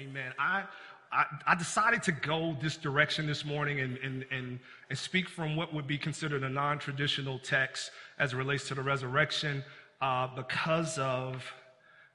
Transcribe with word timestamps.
Amen. 0.00 0.32
I, 0.38 0.64
I, 1.12 1.24
I 1.46 1.54
decided 1.54 2.02
to 2.04 2.12
go 2.12 2.56
this 2.60 2.76
direction 2.76 3.26
this 3.26 3.44
morning 3.44 3.80
and, 3.80 3.96
and, 3.98 4.24
and, 4.30 4.58
and 4.90 4.98
speak 4.98 5.28
from 5.28 5.56
what 5.56 5.72
would 5.72 5.86
be 5.86 5.98
considered 5.98 6.42
a 6.42 6.48
non 6.48 6.78
traditional 6.78 7.38
text 7.38 7.90
as 8.18 8.32
it 8.32 8.36
relates 8.36 8.68
to 8.68 8.74
the 8.74 8.82
resurrection 8.82 9.64
uh, 10.00 10.28
because 10.34 10.98
of 10.98 11.44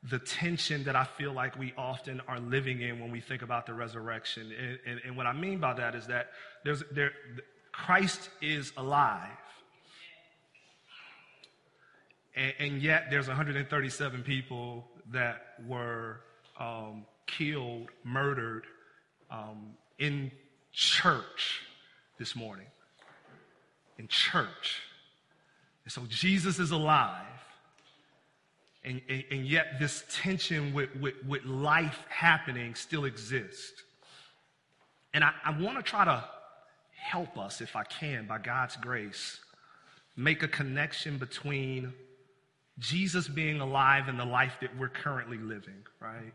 the 0.09 0.19
tension 0.19 0.83
that 0.83 0.95
I 0.95 1.03
feel 1.03 1.31
like 1.31 1.57
we 1.57 1.73
often 1.77 2.21
are 2.27 2.39
living 2.39 2.81
in 2.81 2.99
when 2.99 3.11
we 3.11 3.21
think 3.21 3.43
about 3.43 3.65
the 3.65 3.73
resurrection. 3.73 4.51
And, 4.51 4.79
and, 4.85 5.01
and 5.05 5.17
what 5.17 5.27
I 5.27 5.33
mean 5.33 5.59
by 5.59 5.73
that 5.75 5.95
is 5.95 6.07
that 6.07 6.29
there's, 6.63 6.83
there, 6.91 7.11
Christ 7.71 8.29
is 8.41 8.73
alive. 8.77 9.29
And, 12.35 12.53
and 12.59 12.81
yet 12.81 13.05
there's 13.09 13.27
137 13.27 14.23
people 14.23 14.87
that 15.11 15.41
were 15.67 16.21
um, 16.59 17.05
killed, 17.37 17.89
murdered 18.03 18.65
um, 19.29 19.73
in 19.99 20.31
church 20.71 21.61
this 22.17 22.35
morning. 22.35 22.67
In 23.97 24.07
church. 24.07 24.81
And 25.85 25.91
so 25.91 26.01
Jesus 26.07 26.59
is 26.59 26.71
alive. 26.71 27.25
And, 28.83 29.01
and, 29.09 29.23
and 29.31 29.45
yet 29.45 29.79
this 29.79 30.03
tension 30.11 30.73
with, 30.73 30.95
with, 30.95 31.13
with, 31.27 31.45
life 31.45 31.99
happening 32.09 32.73
still 32.73 33.05
exists. 33.05 33.83
And 35.13 35.23
I, 35.23 35.31
I 35.45 35.59
want 35.59 35.77
to 35.77 35.83
try 35.83 36.03
to 36.03 36.23
help 36.95 37.37
us, 37.37 37.61
if 37.61 37.75
I 37.75 37.83
can, 37.83 38.25
by 38.25 38.39
God's 38.39 38.75
grace, 38.77 39.39
make 40.15 40.41
a 40.41 40.47
connection 40.47 41.19
between 41.19 41.93
Jesus 42.79 43.27
being 43.27 43.61
alive 43.61 44.07
and 44.07 44.19
the 44.19 44.25
life 44.25 44.53
that 44.61 44.75
we're 44.77 44.89
currently 44.89 45.37
living, 45.37 45.83
right? 45.99 46.33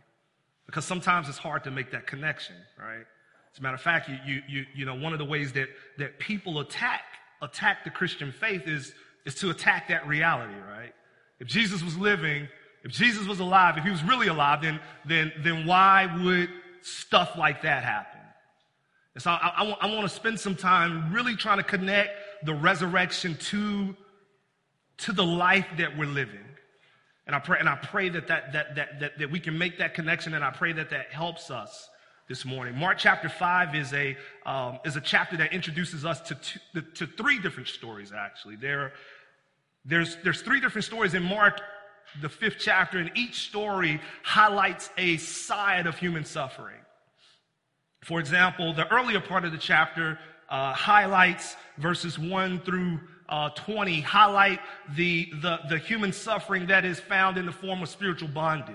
Because 0.67 0.85
sometimes 0.85 1.29
it's 1.29 1.39
hard 1.39 1.65
to 1.65 1.71
make 1.71 1.93
that 1.93 2.07
connection, 2.07 2.57
right? 2.79 3.05
As 3.53 3.59
a 3.59 3.63
matter 3.63 3.77
of 3.77 3.81
fact, 3.81 4.09
you, 4.09 4.19
you, 4.27 4.43
you, 4.49 4.67
you 4.75 4.85
know, 4.85 4.95
one 4.95 5.13
of 5.13 5.19
the 5.19 5.25
ways 5.25 5.53
that, 5.53 5.69
that 5.99 6.19
people 6.19 6.59
attack, 6.61 7.03
attack 7.41 7.85
the 7.85 7.91
Christian 7.91 8.33
faith 8.33 8.67
is, 8.67 8.93
is 9.25 9.35
to 9.37 9.51
attack 9.51 9.89
that 9.89 10.07
reality, 10.07 10.55
right? 10.69 10.93
If 11.39 11.47
Jesus 11.47 11.83
was 11.83 11.97
living, 11.97 12.49
if 12.85 12.93
Jesus 12.93 13.27
was 13.27 13.41
alive, 13.41 13.79
if 13.79 13.85
he 13.85 13.91
was 13.91 14.03
really 14.03 14.29
alive, 14.29 14.63
then, 14.63 14.81
then, 15.05 15.33
then 15.43 15.67
why 15.67 16.09
would 16.23 16.51
stuff 16.83 17.37
like 17.37 17.63
that 17.63 17.83
happen? 17.83 18.21
And 19.15 19.23
so 19.23 19.31
I, 19.31 19.53
I, 19.57 19.77
I 19.81 19.95
want 19.95 20.03
to 20.03 20.15
spend 20.15 20.39
some 20.39 20.55
time 20.55 21.13
really 21.13 21.37
trying 21.37 21.57
to 21.57 21.65
connect 21.65 22.11
the 22.45 22.55
resurrection 22.55 23.37
to, 23.37 23.97
to 24.99 25.13
the 25.13 25.25
life 25.25 25.67
that 25.79 25.97
we're 25.97 26.05
living. 26.05 26.45
And 27.27 27.35
I 27.35 27.41
pray, 27.41 27.59
and 27.59 27.69
I 27.69 27.77
pray 27.77 28.09
that, 28.11 28.29
that, 28.29 28.53
that, 28.53 28.77
that, 28.77 29.01
that, 29.01 29.19
that 29.19 29.31
we 29.31 29.41
can 29.41 29.59
make 29.59 29.79
that 29.79 29.95
connection, 29.95 30.35
and 30.35 30.45
I 30.45 30.51
pray 30.51 30.73
that 30.73 30.91
that 30.91 31.11
helps 31.11 31.51
us 31.51 31.89
this 32.29 32.45
morning. 32.45 32.77
Mark 32.77 32.99
chapter 32.99 33.29
5 33.29 33.75
is 33.75 33.93
a, 33.93 34.17
um, 34.45 34.79
is 34.85 34.97
a 34.97 35.01
chapter 35.01 35.37
that 35.37 35.53
introduces 35.53 36.05
us 36.05 36.21
to, 36.23 36.35
two, 36.37 36.83
to 36.95 37.07
three 37.07 37.41
different 37.41 37.69
stories, 37.69 38.13
actually. 38.17 38.57
There, 38.57 38.93
there's, 39.85 40.17
there's 40.23 40.43
three 40.43 40.61
different 40.61 40.85
stories 40.85 41.15
in 41.15 41.23
Mark, 41.23 41.61
the 42.21 42.29
fifth 42.29 42.57
chapter, 42.61 42.99
and 42.99 43.11
each 43.17 43.49
story 43.49 44.01
highlights 44.23 44.91
a 44.97 45.17
side 45.17 45.87
of 45.87 45.99
human 45.99 46.25
suffering. 46.25 46.79
For 48.05 48.21
example, 48.21 48.73
the 48.73 48.93
earlier 48.93 49.21
part 49.21 49.45
of 49.45 49.53
the 49.53 49.59
chapter 49.59 50.19
uh, 50.49 50.73
highlights 50.73 51.57
verses 51.79 52.19
1 52.19 52.61
through 52.61 53.01
uh, 53.29 53.51
20 53.51 54.01
highlight 54.01 54.61
the, 54.95 55.31
the, 55.43 55.59
the 55.69 55.79
human 55.79 56.13
suffering 56.13 56.67
that 56.67 56.85
is 56.85 57.01
found 57.01 57.39
in 57.39 57.47
the 57.47 57.53
form 57.53 57.83
of 57.83 57.89
spiritual 57.89 58.29
bondage. 58.29 58.75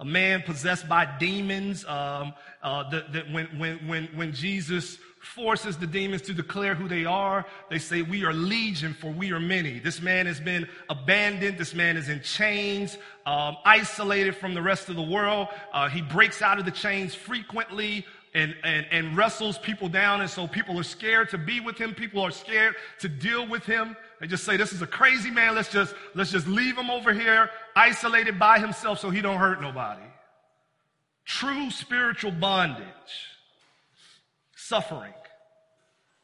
A 0.00 0.04
man 0.04 0.42
possessed 0.42 0.88
by 0.88 1.08
demons, 1.18 1.84
um, 1.86 2.32
uh, 2.62 2.88
the, 2.88 3.04
the, 3.12 3.20
when, 3.32 3.46
when, 3.58 3.88
when, 3.88 4.04
when 4.14 4.32
Jesus 4.32 4.98
forces 5.20 5.76
the 5.76 5.86
demons 5.86 6.22
to 6.22 6.32
declare 6.32 6.76
who 6.76 6.86
they 6.86 7.04
are, 7.04 7.44
they 7.68 7.80
say, 7.80 8.02
We 8.02 8.24
are 8.24 8.32
legion, 8.32 8.94
for 8.94 9.10
we 9.10 9.32
are 9.32 9.40
many. 9.40 9.80
This 9.80 10.00
man 10.00 10.26
has 10.26 10.40
been 10.40 10.68
abandoned. 10.88 11.58
This 11.58 11.74
man 11.74 11.96
is 11.96 12.08
in 12.08 12.22
chains, 12.22 12.96
um, 13.26 13.56
isolated 13.64 14.36
from 14.36 14.54
the 14.54 14.62
rest 14.62 14.88
of 14.88 14.94
the 14.94 15.02
world. 15.02 15.48
Uh, 15.72 15.88
he 15.88 16.00
breaks 16.00 16.42
out 16.42 16.60
of 16.60 16.64
the 16.64 16.70
chains 16.70 17.14
frequently 17.14 18.06
and, 18.38 18.54
and, 18.62 18.86
and 18.92 19.16
wrestles 19.16 19.58
people 19.58 19.88
down. 19.88 20.20
And 20.20 20.30
so 20.30 20.46
people 20.46 20.78
are 20.78 20.84
scared 20.84 21.28
to 21.30 21.38
be 21.38 21.58
with 21.58 21.76
him. 21.76 21.92
People 21.92 22.22
are 22.22 22.30
scared 22.30 22.76
to 23.00 23.08
deal 23.08 23.48
with 23.48 23.64
him. 23.66 23.96
They 24.20 24.28
just 24.28 24.44
say, 24.44 24.56
this 24.56 24.72
is 24.72 24.80
a 24.80 24.86
crazy 24.86 25.30
man. 25.30 25.56
Let's 25.56 25.68
just, 25.68 25.92
let's 26.14 26.30
just 26.30 26.46
leave 26.46 26.78
him 26.78 26.88
over 26.88 27.12
here, 27.12 27.50
isolated 27.74 28.38
by 28.38 28.60
himself 28.60 29.00
so 29.00 29.10
he 29.10 29.20
don't 29.20 29.38
hurt 29.38 29.60
nobody. 29.60 30.02
True 31.24 31.70
spiritual 31.70 32.30
bondage. 32.30 32.86
Suffering. 34.56 35.12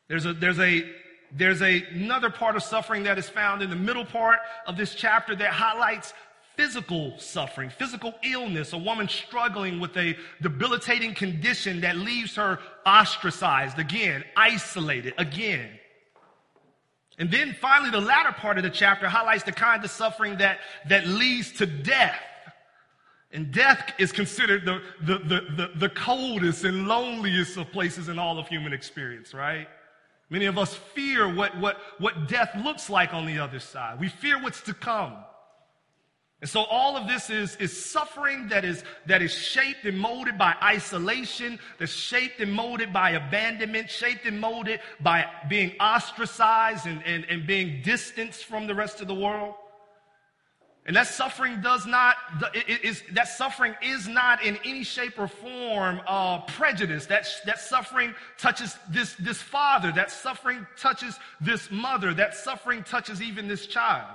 There's 0.08 0.24
a, 0.24 0.34
there's 0.34 0.60
a, 0.60 0.84
there's 1.32 1.62
a, 1.62 1.84
another 1.94 2.30
part 2.30 2.54
of 2.54 2.62
suffering 2.62 3.02
that 3.04 3.18
is 3.18 3.28
found 3.28 3.60
in 3.60 3.70
the 3.70 3.76
middle 3.76 4.04
part 4.04 4.38
of 4.68 4.76
this 4.76 4.94
chapter 4.94 5.34
that 5.34 5.50
highlights 5.50 6.14
physical 6.56 7.18
suffering, 7.18 7.70
physical 7.70 8.14
illness, 8.22 8.72
a 8.72 8.78
woman 8.78 9.08
struggling 9.08 9.80
with 9.80 9.96
a 9.96 10.16
debilitating 10.40 11.14
condition 11.14 11.80
that 11.80 11.96
leaves 11.96 12.36
her 12.36 12.58
ostracized 12.86 13.78
again, 13.78 14.24
isolated 14.36 15.14
again. 15.18 15.68
And 17.18 17.30
then 17.30 17.56
finally, 17.60 17.90
the 17.90 18.00
latter 18.00 18.32
part 18.32 18.56
of 18.56 18.64
the 18.64 18.70
chapter 18.70 19.08
highlights 19.08 19.44
the 19.44 19.52
kind 19.52 19.84
of 19.84 19.90
suffering 19.90 20.38
that, 20.38 20.58
that 20.88 21.06
leads 21.06 21.52
to 21.52 21.66
death. 21.66 22.20
And 23.32 23.50
death 23.50 23.92
is 23.98 24.12
considered 24.12 24.64
the, 24.64 24.80
the, 25.00 25.18
the, 25.18 25.40
the, 25.56 25.70
the 25.76 25.88
coldest 25.88 26.64
and 26.64 26.86
loneliest 26.86 27.56
of 27.56 27.70
places 27.72 28.08
in 28.08 28.18
all 28.18 28.38
of 28.38 28.48
human 28.48 28.72
experience, 28.72 29.34
right? 29.34 29.68
Many 30.30 30.46
of 30.46 30.56
us 30.56 30.74
fear 30.74 31.32
what, 31.32 31.56
what, 31.58 31.78
what 31.98 32.28
death 32.28 32.50
looks 32.64 32.88
like 32.88 33.12
on 33.12 33.26
the 33.26 33.38
other 33.38 33.60
side. 33.60 34.00
We 34.00 34.08
fear 34.08 34.40
what's 34.40 34.62
to 34.62 34.74
come. 34.74 35.16
And 36.44 36.50
so 36.50 36.64
all 36.64 36.94
of 36.94 37.08
this 37.08 37.30
is, 37.30 37.56
is 37.56 37.74
suffering 37.74 38.48
that 38.48 38.66
is, 38.66 38.84
that 39.06 39.22
is 39.22 39.32
shaped 39.32 39.86
and 39.86 39.98
molded 39.98 40.36
by 40.36 40.54
isolation, 40.62 41.58
that's 41.78 41.90
shaped 41.90 42.38
and 42.38 42.52
molded 42.52 42.92
by 42.92 43.12
abandonment, 43.12 43.88
shaped 43.88 44.26
and 44.26 44.38
molded 44.38 44.80
by 45.00 45.24
being 45.48 45.72
ostracized 45.80 46.84
and, 46.84 47.02
and, 47.06 47.24
and 47.30 47.46
being 47.46 47.80
distanced 47.80 48.44
from 48.44 48.66
the 48.66 48.74
rest 48.74 49.00
of 49.00 49.08
the 49.08 49.14
world. 49.14 49.54
And 50.84 50.94
that 50.96 51.06
suffering 51.06 51.62
does 51.62 51.86
not, 51.86 52.16
it 52.52 52.84
is, 52.84 53.02
that 53.12 53.28
suffering 53.28 53.74
is 53.80 54.06
not 54.06 54.44
in 54.44 54.58
any 54.66 54.84
shape 54.84 55.18
or 55.18 55.28
form 55.28 56.02
uh, 56.06 56.42
prejudice. 56.42 57.06
That, 57.06 57.26
that 57.46 57.58
suffering 57.58 58.14
touches 58.36 58.76
this, 58.90 59.14
this 59.14 59.40
father. 59.40 59.92
That 59.92 60.10
suffering 60.10 60.66
touches 60.76 61.18
this 61.40 61.70
mother. 61.70 62.12
That 62.12 62.34
suffering 62.34 62.82
touches 62.82 63.22
even 63.22 63.48
this 63.48 63.66
child. 63.66 64.14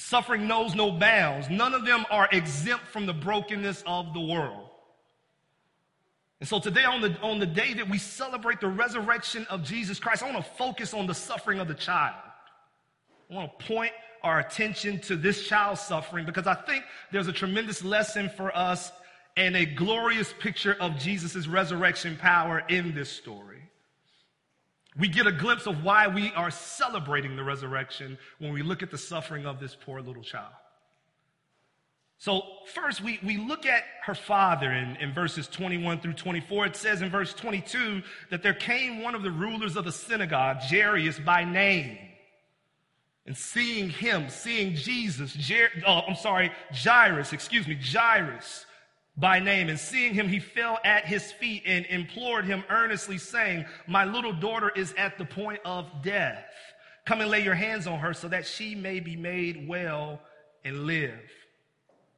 Suffering 0.00 0.48
knows 0.48 0.74
no 0.74 0.90
bounds. 0.90 1.50
None 1.50 1.74
of 1.74 1.84
them 1.84 2.06
are 2.10 2.26
exempt 2.32 2.86
from 2.86 3.04
the 3.04 3.12
brokenness 3.12 3.84
of 3.86 4.14
the 4.14 4.20
world. 4.20 4.70
And 6.40 6.48
so 6.48 6.58
today, 6.58 6.84
on 6.84 7.02
the, 7.02 7.20
on 7.20 7.38
the 7.38 7.46
day 7.46 7.74
that 7.74 7.86
we 7.86 7.98
celebrate 7.98 8.60
the 8.60 8.68
resurrection 8.68 9.46
of 9.50 9.62
Jesus 9.62 9.98
Christ, 9.98 10.22
I 10.22 10.32
want 10.32 10.42
to 10.42 10.50
focus 10.52 10.94
on 10.94 11.06
the 11.06 11.14
suffering 11.14 11.60
of 11.60 11.68
the 11.68 11.74
child. 11.74 12.16
I 13.30 13.34
want 13.34 13.58
to 13.58 13.66
point 13.66 13.92
our 14.22 14.40
attention 14.40 15.00
to 15.00 15.16
this 15.16 15.46
child's 15.46 15.82
suffering 15.82 16.24
because 16.24 16.46
I 16.46 16.54
think 16.54 16.82
there's 17.12 17.28
a 17.28 17.32
tremendous 17.32 17.84
lesson 17.84 18.30
for 18.30 18.56
us 18.56 18.90
and 19.36 19.54
a 19.54 19.66
glorious 19.66 20.32
picture 20.40 20.78
of 20.80 20.96
Jesus' 20.96 21.46
resurrection 21.46 22.16
power 22.16 22.62
in 22.70 22.94
this 22.94 23.10
story 23.10 23.59
we 24.98 25.08
get 25.08 25.26
a 25.26 25.32
glimpse 25.32 25.66
of 25.66 25.84
why 25.84 26.08
we 26.08 26.32
are 26.32 26.50
celebrating 26.50 27.36
the 27.36 27.44
resurrection 27.44 28.18
when 28.38 28.52
we 28.52 28.62
look 28.62 28.82
at 28.82 28.90
the 28.90 28.98
suffering 28.98 29.46
of 29.46 29.60
this 29.60 29.76
poor 29.76 30.00
little 30.00 30.22
child. 30.22 30.52
So, 32.18 32.42
first, 32.74 33.00
we, 33.00 33.18
we 33.24 33.38
look 33.38 33.64
at 33.64 33.82
her 34.02 34.14
father 34.14 34.70
in, 34.70 34.96
in 34.96 35.14
verses 35.14 35.48
21 35.48 36.00
through 36.00 36.12
24. 36.12 36.66
It 36.66 36.76
says 36.76 37.00
in 37.00 37.08
verse 37.08 37.32
22 37.32 38.02
that 38.28 38.42
there 38.42 38.52
came 38.52 39.02
one 39.02 39.14
of 39.14 39.22
the 39.22 39.30
rulers 39.30 39.74
of 39.76 39.86
the 39.86 39.92
synagogue, 39.92 40.58
Jairus 40.58 41.18
by 41.18 41.44
name. 41.44 41.96
And 43.24 43.34
seeing 43.34 43.88
him, 43.88 44.28
seeing 44.28 44.74
Jesus, 44.74 45.32
Jer- 45.32 45.70
oh, 45.86 45.92
uh, 45.92 46.02
I'm 46.08 46.16
sorry, 46.16 46.50
Jairus, 46.72 47.32
excuse 47.32 47.66
me, 47.66 47.78
Jairus, 47.80 48.66
by 49.20 49.38
name. 49.38 49.68
And 49.68 49.78
seeing 49.78 50.14
him, 50.14 50.28
he 50.28 50.40
fell 50.40 50.78
at 50.84 51.04
his 51.04 51.30
feet 51.32 51.62
and 51.66 51.86
implored 51.86 52.46
him 52.46 52.64
earnestly, 52.70 53.18
saying, 53.18 53.66
My 53.86 54.04
little 54.04 54.32
daughter 54.32 54.70
is 54.74 54.94
at 54.96 55.18
the 55.18 55.24
point 55.24 55.60
of 55.64 55.86
death. 56.02 56.44
Come 57.04 57.20
and 57.20 57.30
lay 57.30 57.42
your 57.42 57.54
hands 57.54 57.86
on 57.86 57.98
her 57.98 58.14
so 58.14 58.28
that 58.28 58.46
she 58.46 58.74
may 58.74 59.00
be 59.00 59.16
made 59.16 59.68
well 59.68 60.20
and 60.64 60.86
live. 60.86 61.20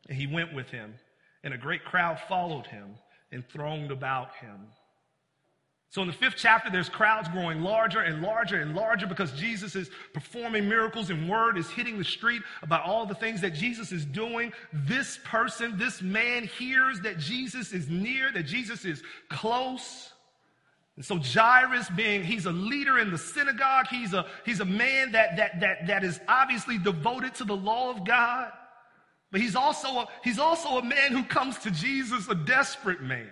And 0.09 0.17
he 0.17 0.27
went 0.27 0.55
with 0.55 0.69
him, 0.69 0.95
and 1.45 1.55
a 1.55 1.59
great 1.59 1.85
crowd 1.85 2.19
followed 2.29 2.67
him 2.67 2.95
and 3.31 3.49
thronged 3.49 3.91
about 3.91 4.35
him. 4.37 4.67
So 5.93 6.01
in 6.01 6.07
the 6.07 6.15
fifth 6.15 6.37
chapter, 6.39 6.71
there's 6.71 6.89
crowds 6.89 7.29
growing 7.29 7.61
larger 7.61 8.01
and 8.01 8.23
larger 8.23 8.63
and 8.63 8.75
larger 8.75 9.07
because 9.07 9.31
Jesus 9.33 9.77
is 9.77 9.91
performing 10.15 10.67
miracles 10.67 11.11
and 11.11 11.29
word 11.29 11.59
is 11.59 11.69
hitting 11.69 11.99
the 11.99 12.05
street 12.05 12.41
about 12.63 12.87
all 12.87 13.05
the 13.05 13.15
things 13.15 13.43
that 13.43 13.53
Jesus 13.53 13.93
is 13.93 14.07
doing. 14.07 14.55
This 14.73 15.19
person, 15.23 15.77
this 15.77 16.01
man 16.01 16.45
hears 16.45 16.99
that 17.01 17.19
Jesus 17.19 17.75
is 17.75 17.91
near, 17.91 18.33
that 18.33 18.45
Jesus 18.45 18.87
is 18.87 19.03
close. 19.29 20.15
And 20.97 21.05
so 21.05 21.19
Jairus 21.19 21.91
being, 21.91 22.25
he's 22.25 22.47
a 22.47 22.53
leader 22.53 22.99
in 22.99 23.11
the 23.11 23.19
synagogue. 23.19 23.89
He's 23.91 24.15
a, 24.15 24.25
he's 24.47 24.61
a 24.61 24.65
man 24.65 25.13
that, 25.13 25.37
that, 25.37 25.61
that, 25.61 25.87
that 25.89 26.05
is 26.05 26.21
obviously 26.27 26.79
devoted 26.79 27.35
to 27.35 27.45
the 27.45 27.57
law 27.57 27.91
of 27.91 28.07
God. 28.07 28.51
But 29.31 29.43
he's 29.43 29.57
also, 29.57 29.89
a, 29.89 30.09
he's 30.25 30.39
also 30.39 30.79
a 30.79 30.83
man 30.83 31.13
who 31.13 31.23
comes 31.23 31.59
to 31.59 31.71
Jesus, 31.71 32.29
a 32.29 32.35
desperate 32.35 33.03
man 33.03 33.29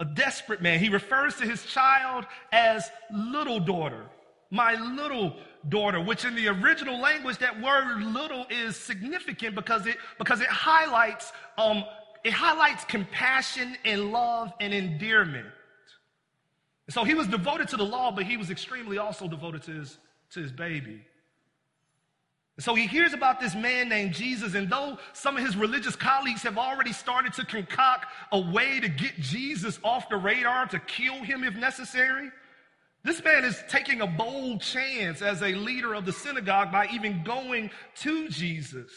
a 0.00 0.04
desperate 0.04 0.62
man. 0.62 0.78
He 0.78 0.88
refers 0.88 1.36
to 1.36 1.44
his 1.44 1.64
child 1.64 2.24
as 2.52 2.90
little 3.12 3.60
daughter, 3.60 4.04
my 4.50 4.74
little 4.74 5.34
daughter, 5.68 6.00
which 6.00 6.24
in 6.24 6.34
the 6.34 6.48
original 6.48 7.00
language, 7.00 7.38
that 7.38 7.60
word 7.60 8.02
little 8.02 8.46
is 8.48 8.76
significant 8.76 9.54
because 9.54 9.86
it, 9.86 9.96
because 10.18 10.40
it 10.40 10.48
highlights, 10.48 11.32
um, 11.56 11.84
it 12.24 12.32
highlights 12.32 12.84
compassion 12.84 13.76
and 13.84 14.12
love 14.12 14.52
and 14.60 14.72
endearment. 14.72 15.46
So 16.90 17.04
he 17.04 17.14
was 17.14 17.26
devoted 17.26 17.68
to 17.68 17.76
the 17.76 17.84
law, 17.84 18.10
but 18.10 18.24
he 18.24 18.36
was 18.36 18.50
extremely 18.50 18.98
also 18.98 19.28
devoted 19.28 19.62
to 19.64 19.72
his, 19.72 19.98
to 20.30 20.40
his 20.40 20.52
baby. 20.52 21.02
So 22.60 22.74
he 22.74 22.88
hears 22.88 23.12
about 23.12 23.38
this 23.38 23.54
man 23.54 23.88
named 23.88 24.14
Jesus, 24.14 24.54
and 24.54 24.68
though 24.68 24.98
some 25.12 25.36
of 25.36 25.44
his 25.44 25.56
religious 25.56 25.94
colleagues 25.94 26.42
have 26.42 26.58
already 26.58 26.92
started 26.92 27.32
to 27.34 27.44
concoct 27.44 28.06
a 28.32 28.40
way 28.40 28.80
to 28.80 28.88
get 28.88 29.16
Jesus 29.20 29.78
off 29.84 30.08
the 30.08 30.16
radar, 30.16 30.66
to 30.66 30.80
kill 30.80 31.22
him 31.22 31.44
if 31.44 31.54
necessary, 31.54 32.30
this 33.04 33.22
man 33.22 33.44
is 33.44 33.62
taking 33.68 34.00
a 34.00 34.08
bold 34.08 34.60
chance 34.60 35.22
as 35.22 35.40
a 35.40 35.54
leader 35.54 35.94
of 35.94 36.04
the 36.04 36.12
synagogue 36.12 36.72
by 36.72 36.88
even 36.92 37.22
going 37.22 37.70
to 38.00 38.28
Jesus 38.28 38.90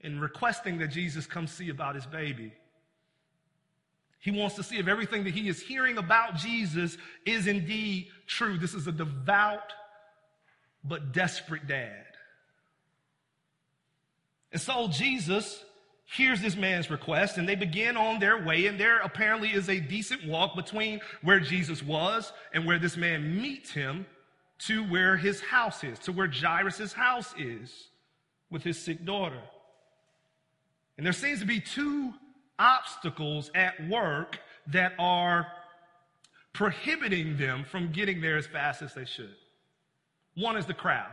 and 0.00 0.20
requesting 0.20 0.78
that 0.78 0.88
Jesus 0.88 1.26
come 1.26 1.46
see 1.46 1.68
about 1.68 1.94
his 1.94 2.06
baby. 2.06 2.52
He 4.18 4.30
wants 4.30 4.54
to 4.54 4.62
see 4.62 4.78
if 4.78 4.88
everything 4.88 5.24
that 5.24 5.34
he 5.34 5.48
is 5.48 5.60
hearing 5.60 5.98
about 5.98 6.36
Jesus 6.36 6.96
is 7.26 7.46
indeed 7.46 8.08
true. 8.26 8.56
This 8.56 8.72
is 8.72 8.86
a 8.86 8.92
devout 8.92 9.72
but 10.84 11.12
desperate 11.12 11.66
dad. 11.66 12.06
And 14.52 14.60
so 14.60 14.88
Jesus 14.88 15.64
hears 16.04 16.42
this 16.42 16.56
man's 16.56 16.90
request 16.90 17.38
and 17.38 17.48
they 17.48 17.54
begin 17.54 17.96
on 17.96 18.18
their 18.20 18.44
way. 18.44 18.66
And 18.66 18.78
there 18.78 18.98
apparently 18.98 19.48
is 19.48 19.68
a 19.68 19.80
decent 19.80 20.26
walk 20.26 20.54
between 20.54 21.00
where 21.22 21.40
Jesus 21.40 21.82
was 21.82 22.32
and 22.52 22.66
where 22.66 22.78
this 22.78 22.96
man 22.96 23.40
meets 23.40 23.70
him 23.70 24.06
to 24.66 24.84
where 24.84 25.16
his 25.16 25.40
house 25.40 25.82
is, 25.82 25.98
to 26.00 26.12
where 26.12 26.28
Jairus' 26.28 26.92
house 26.92 27.34
is 27.38 27.88
with 28.50 28.62
his 28.62 28.78
sick 28.78 29.04
daughter. 29.04 29.40
And 30.96 31.06
there 31.06 31.12
seems 31.12 31.40
to 31.40 31.46
be 31.46 31.58
two 31.58 32.12
obstacles 32.58 33.50
at 33.54 33.88
work 33.88 34.38
that 34.68 34.92
are 34.98 35.46
prohibiting 36.52 37.38
them 37.38 37.64
from 37.64 37.90
getting 37.90 38.20
there 38.20 38.36
as 38.36 38.46
fast 38.46 38.82
as 38.82 38.94
they 38.94 39.06
should. 39.06 39.34
One 40.34 40.56
is 40.56 40.66
the 40.66 40.74
crowd. 40.74 41.10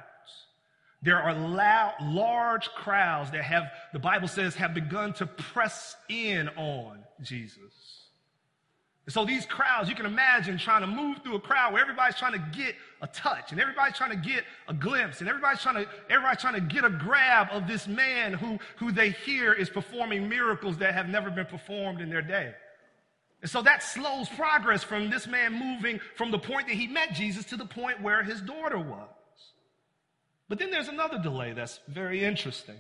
There 1.02 1.18
are 1.18 1.34
loud, 1.34 1.94
large 2.02 2.68
crowds 2.70 3.32
that 3.32 3.44
have, 3.44 3.72
the 3.94 4.00
Bible 4.00 4.28
says, 4.28 4.56
have 4.56 4.74
begun 4.74 5.14
to 5.14 5.26
press 5.26 5.96
in 6.10 6.50
on 6.58 7.00
Jesus. 7.22 8.00
And 9.06 9.14
so 9.14 9.26
these 9.26 9.46
crowds, 9.46 9.90
you 9.90 9.96
can 9.96 10.06
imagine 10.06 10.58
trying 10.58 10.82
to 10.82 10.88
move 10.88 11.22
through 11.24 11.36
a 11.36 11.40
crowd 11.40 11.74
where 11.74 11.82
everybody's 11.82 12.18
trying 12.18 12.34
to 12.34 12.46
get 12.56 12.76
a 13.02 13.08
touch 13.08 13.52
and 13.52 13.60
everybody's 13.60 13.98
trying 13.98 14.12
to 14.12 14.30
get 14.30 14.44
a 14.68 14.74
glimpse 14.74 15.22
and 15.22 15.30
everybody's 15.30 15.62
trying 15.62 15.84
to, 15.84 15.90
everybody's 16.10 16.42
trying 16.42 16.54
to 16.54 16.62
get 16.62 16.84
a 16.84 16.92
grab 16.92 17.48
of 17.52 17.66
this 17.66 17.88
man 17.88 18.34
who, 18.34 18.60
who 18.76 18.92
they 18.92 19.12
hear 19.12 19.54
is 19.54 19.70
performing 19.70 20.30
miracles 20.30 20.78
that 20.78 20.94
have 20.94 21.08
never 21.08 21.32
been 21.32 21.48
performed 21.48 22.02
in 22.02 22.10
their 22.10 22.22
day. 22.22 22.54
And 23.42 23.50
so 23.50 23.62
that 23.62 23.82
slows 23.82 24.28
progress 24.30 24.84
from 24.84 25.10
this 25.10 25.26
man 25.26 25.54
moving 25.54 26.00
from 26.16 26.30
the 26.30 26.38
point 26.38 26.68
that 26.68 26.76
he 26.76 26.88
met 26.88 27.14
Jesus 27.14 27.46
to 27.46 27.58
the 27.58 27.66
point 27.66 28.02
where 28.02 28.22
his 28.22 28.42
daughter 28.42 28.78
was. 28.78 29.10
But 30.50 30.58
then 30.58 30.72
there's 30.72 30.88
another 30.88 31.20
delay 31.20 31.54
that's 31.54 31.80
very 31.88 32.24
interesting. 32.24 32.76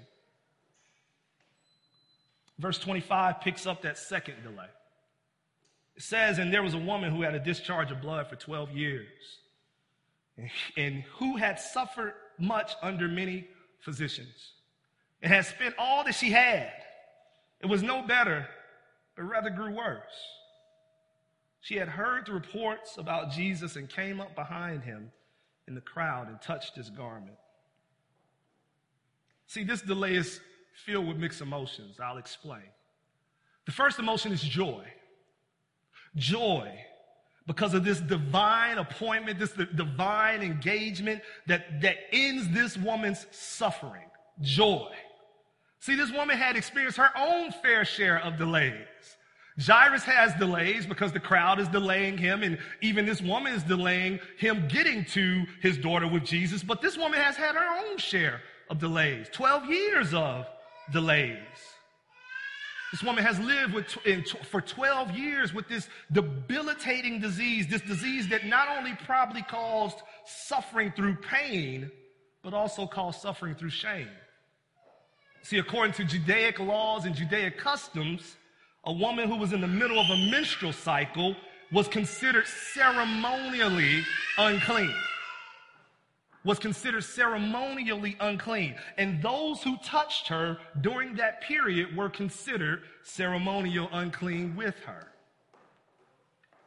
Verse 2.57 2.79
25 2.79 3.41
picks 3.41 3.65
up 3.65 3.83
that 3.83 3.97
second 3.97 4.43
delay. 4.43 4.67
It 5.95 6.03
says, 6.03 6.39
And 6.39 6.51
there 6.51 6.63
was 6.63 6.73
a 6.73 6.79
woman 6.79 7.15
who 7.15 7.21
had 7.21 7.35
a 7.35 7.39
discharge 7.39 7.91
of 7.91 8.01
blood 8.01 8.27
for 8.27 8.35
12 8.35 8.71
years, 8.71 9.07
and 10.75 11.03
who 11.17 11.37
had 11.37 11.59
suffered 11.59 12.13
much 12.39 12.73
under 12.81 13.07
many 13.07 13.47
physicians, 13.79 14.53
and 15.21 15.31
had 15.31 15.45
spent 15.45 15.75
all 15.77 16.03
that 16.03 16.15
she 16.15 16.31
had. 16.31 16.71
It 17.61 17.67
was 17.67 17.83
no 17.83 18.01
better, 18.01 18.47
but 19.15 19.23
rather 19.23 19.49
grew 19.49 19.75
worse. 19.75 20.01
She 21.61 21.75
had 21.75 21.89
heard 21.89 22.25
the 22.25 22.33
reports 22.33 22.97
about 22.97 23.31
Jesus 23.31 23.75
and 23.75 23.89
came 23.89 24.19
up 24.19 24.33
behind 24.33 24.83
him 24.83 25.11
in 25.67 25.75
the 25.75 25.81
crowd 25.81 26.29
and 26.29 26.41
touched 26.41 26.75
his 26.75 26.89
garment. 26.89 27.35
See, 29.49 29.63
this 29.63 29.81
delay 29.81 30.13
is 30.13 30.39
filled 30.85 31.07
with 31.07 31.17
mixed 31.17 31.41
emotions. 31.41 31.99
I'll 31.99 32.19
explain. 32.19 32.61
The 33.65 33.71
first 33.71 33.97
emotion 33.97 34.31
is 34.31 34.43
joy. 34.43 34.85
Joy 36.15 36.71
because 37.47 37.73
of 37.73 37.83
this 37.83 37.99
divine 37.99 38.77
appointment, 38.77 39.39
this 39.39 39.53
divine 39.75 40.43
engagement 40.43 41.23
that, 41.47 41.81
that 41.81 41.97
ends 42.13 42.47
this 42.49 42.77
woman's 42.77 43.25
suffering. 43.31 44.05
Joy. 44.39 44.91
See, 45.79 45.95
this 45.95 46.11
woman 46.11 46.37
had 46.37 46.55
experienced 46.55 46.99
her 46.99 47.09
own 47.17 47.51
fair 47.63 47.85
share 47.85 48.19
of 48.19 48.37
delays. 48.37 48.75
Jairus 49.59 50.03
has 50.03 50.31
delays 50.35 50.85
because 50.85 51.11
the 51.11 51.19
crowd 51.19 51.59
is 51.59 51.67
delaying 51.69 52.19
him, 52.19 52.43
and 52.43 52.59
even 52.81 53.07
this 53.07 53.19
woman 53.19 53.51
is 53.53 53.63
delaying 53.63 54.19
him 54.37 54.67
getting 54.67 55.03
to 55.05 55.43
his 55.59 55.75
daughter 55.79 56.07
with 56.07 56.23
Jesus. 56.23 56.61
But 56.61 56.83
this 56.83 56.99
woman 56.99 57.19
has 57.19 57.35
had 57.35 57.55
her 57.55 57.87
own 57.87 57.97
share 57.97 58.41
of 58.69 58.79
delays, 58.79 59.27
12 59.31 59.69
years 59.69 60.13
of 60.13 60.45
delays. 60.91 61.37
This 62.91 63.03
woman 63.03 63.23
has 63.23 63.39
lived 63.39 63.73
with, 63.73 63.97
in, 64.05 64.23
for 64.23 64.61
12 64.61 65.11
years 65.11 65.53
with 65.53 65.67
this 65.67 65.87
debilitating 66.11 67.19
disease, 67.19 67.67
this 67.67 67.81
disease 67.81 68.27
that 68.29 68.45
not 68.45 68.67
only 68.77 68.95
probably 69.05 69.43
caused 69.43 69.97
suffering 70.25 70.91
through 70.95 71.15
pain, 71.17 71.91
but 72.43 72.53
also 72.53 72.87
caused 72.87 73.21
suffering 73.21 73.53
through 73.53 73.69
shame. 73.69 74.07
See, 75.43 75.59
according 75.59 75.93
to 75.93 76.03
Judaic 76.03 76.59
laws 76.59 77.05
and 77.05 77.15
Judaic 77.15 77.57
customs, 77.59 78.37
a 78.85 78.93
woman 78.93 79.29
who 79.29 79.35
was 79.35 79.53
in 79.53 79.61
the 79.61 79.67
middle 79.67 79.99
of 79.99 80.09
a 80.09 80.17
menstrual 80.31 80.73
cycle 80.73 81.35
was 81.71 81.87
considered 81.87 82.47
ceremonially 82.47 84.03
unclean 84.37 84.93
was 86.43 86.59
considered 86.59 87.03
ceremonially 87.03 88.15
unclean. 88.19 88.75
And 88.97 89.21
those 89.21 89.61
who 89.61 89.77
touched 89.77 90.27
her 90.27 90.57
during 90.81 91.15
that 91.15 91.41
period 91.41 91.95
were 91.95 92.09
considered 92.09 92.83
ceremonial 93.03 93.89
unclean 93.91 94.55
with 94.55 94.75
her. 94.85 95.07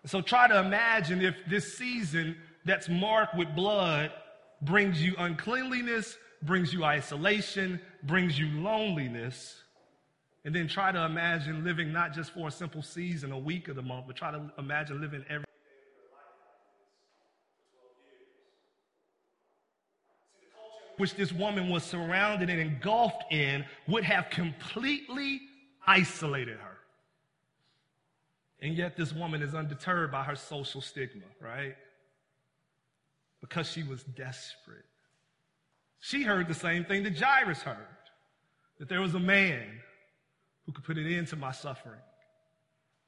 So 0.05 0.21
try 0.21 0.49
to 0.49 0.59
imagine 0.59 1.23
if 1.23 1.37
this 1.49 1.79
season 1.79 2.37
that's 2.65 2.89
marked 2.89 3.37
with 3.37 3.55
blood 3.55 4.13
brings 4.61 5.03
you 5.03 5.15
uncleanliness, 5.19 6.17
brings 6.43 6.73
you 6.73 6.85
isolation, 6.85 7.81
brings 8.03 8.39
you 8.39 8.49
loneliness. 8.61 9.57
And 10.45 10.55
then 10.55 10.67
try 10.67 10.91
to 10.91 11.05
imagine 11.05 11.65
living 11.65 11.93
not 11.93 12.13
just 12.13 12.33
for 12.33 12.49
a 12.49 12.51
simple 12.51 12.83
season, 12.83 13.31
a 13.31 13.39
week 13.39 13.69
of 13.69 13.77
the 13.77 13.83
month, 13.83 14.07
but 14.09 14.17
try 14.17 14.33
to 14.33 14.51
imagine 14.59 15.01
living 15.01 15.25
every 15.29 15.47
which 20.99 21.15
this 21.15 21.33
woman 21.33 21.69
was 21.69 21.83
surrounded 21.83 22.51
and 22.51 22.61
engulfed 22.61 23.25
in 23.31 23.65
would 23.89 24.05
have 24.05 24.31
completely 24.31 25.41
isolated 25.87 26.59
her. 26.59 26.79
And 28.61 28.77
yet, 28.77 28.97
this 28.97 29.13
woman 29.13 29.43
is 29.43 29.55
undeterred 29.55 30.13
by 30.13 30.23
her 30.23 30.37
social 30.37 30.81
stigma, 30.81 31.25
right? 31.41 31.75
Because 33.41 33.69
she 33.69 33.83
was 33.83 34.05
desperate. 34.05 34.85
She 35.99 36.23
heard 36.23 36.47
the 36.47 36.55
same 36.55 36.85
thing 36.85 37.03
that 37.03 37.19
Jairus 37.19 37.63
heard 37.63 37.77
that 38.79 38.89
there 38.89 39.01
was 39.01 39.15
a 39.15 39.21
man 39.21 39.81
who 40.65 40.73
could 40.73 40.85
put 40.85 40.97
an 40.97 41.07
end 41.07 41.29
to 41.29 41.37
my 41.37 41.53
suffering. 41.53 42.01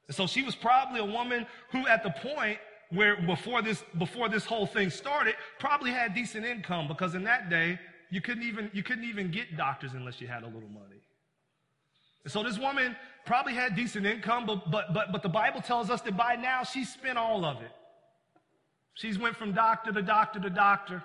And 0.07 0.15
so 0.15 0.27
she 0.27 0.43
was 0.43 0.55
probably 0.55 0.99
a 0.99 1.05
woman 1.05 1.45
who, 1.71 1.87
at 1.87 2.03
the 2.03 2.11
point 2.11 2.59
where 2.91 3.21
before 3.21 3.61
this 3.61 3.83
before 3.97 4.29
this 4.29 4.45
whole 4.45 4.65
thing 4.65 4.89
started 4.89 5.35
probably 5.59 5.91
had 5.91 6.13
decent 6.13 6.45
income 6.45 6.87
because 6.87 7.15
in 7.15 7.23
that 7.23 7.49
day 7.49 7.79
you 8.09 8.21
couldn't 8.21 8.43
even 8.43 8.69
you 8.73 8.83
couldn't 8.83 9.05
even 9.05 9.31
get 9.31 9.57
doctors 9.57 9.93
unless 9.93 10.21
you 10.21 10.27
had 10.27 10.43
a 10.43 10.47
little 10.47 10.69
money. 10.69 11.01
So 12.27 12.41
this 12.41 12.57
woman 12.57 12.95
probably 13.25 13.53
had 13.53 13.75
decent 13.75 14.05
income, 14.05 14.45
but, 14.45 14.71
but, 14.71 14.93
but, 14.93 15.11
but 15.11 15.21
the 15.21 15.29
Bible 15.29 15.61
tells 15.61 15.89
us 15.89 16.01
that 16.01 16.17
by 16.17 16.35
now 16.35 16.63
she's 16.63 16.91
spent 16.91 17.17
all 17.17 17.45
of 17.45 17.61
it. 17.61 17.71
She's 18.95 19.19
went 19.19 19.35
from 19.35 19.53
doctor 19.53 19.91
to 19.91 20.01
doctor 20.01 20.39
to 20.39 20.49
doctor. 20.49 21.03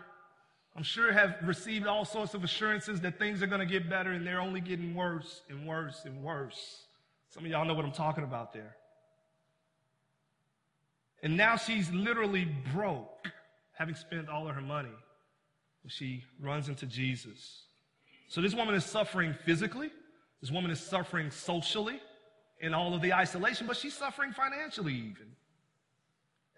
I'm 0.77 0.83
sure 0.83 1.13
have 1.13 1.37
received 1.43 1.87
all 1.87 2.05
sorts 2.05 2.35
of 2.35 2.45
assurances 2.45 3.01
that 3.01 3.19
things 3.19 3.43
are 3.43 3.47
going 3.47 3.61
to 3.61 3.67
get 3.67 3.91
better 3.91 4.13
and 4.13 4.27
they're 4.27 4.41
only 4.41 4.61
getting 4.61 4.95
worse 4.95 5.43
and 5.51 5.67
worse 5.67 6.03
and 6.05 6.23
worse. 6.23 6.85
Some 7.29 7.45
of 7.45 7.51
y'all 7.51 7.65
know 7.65 7.75
what 7.75 7.85
I'm 7.85 7.93
talking 7.93 8.25
about 8.25 8.53
there. 8.53 8.77
And 11.23 11.37
now 11.37 11.57
she's 11.57 11.91
literally 11.91 12.49
broke, 12.73 13.29
having 13.73 13.95
spent 13.95 14.29
all 14.29 14.49
of 14.49 14.55
her 14.55 14.61
money. 14.61 14.89
She 15.87 16.25
runs 16.41 16.69
into 16.69 16.87
Jesus. 16.87 17.63
So 18.29 18.41
this 18.41 18.55
woman 18.55 18.75
is 18.75 18.85
suffering 18.85 19.35
physically. 19.45 19.91
This 20.41 20.51
woman 20.51 20.71
is 20.71 20.81
suffering 20.81 21.31
socially 21.31 22.01
in 22.61 22.75
all 22.75 22.95
of 22.95 23.03
the 23.03 23.13
isolation, 23.13 23.67
but 23.67 23.77
she's 23.77 23.95
suffering 23.95 24.33
financially 24.33 24.95
even. 24.95 25.35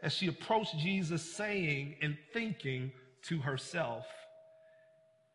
As 0.02 0.12
she 0.12 0.26
approached 0.26 0.76
Jesus, 0.78 1.22
saying 1.22 1.96
and 2.02 2.16
thinking 2.32 2.92
to 3.22 3.38
herself, 3.38 4.04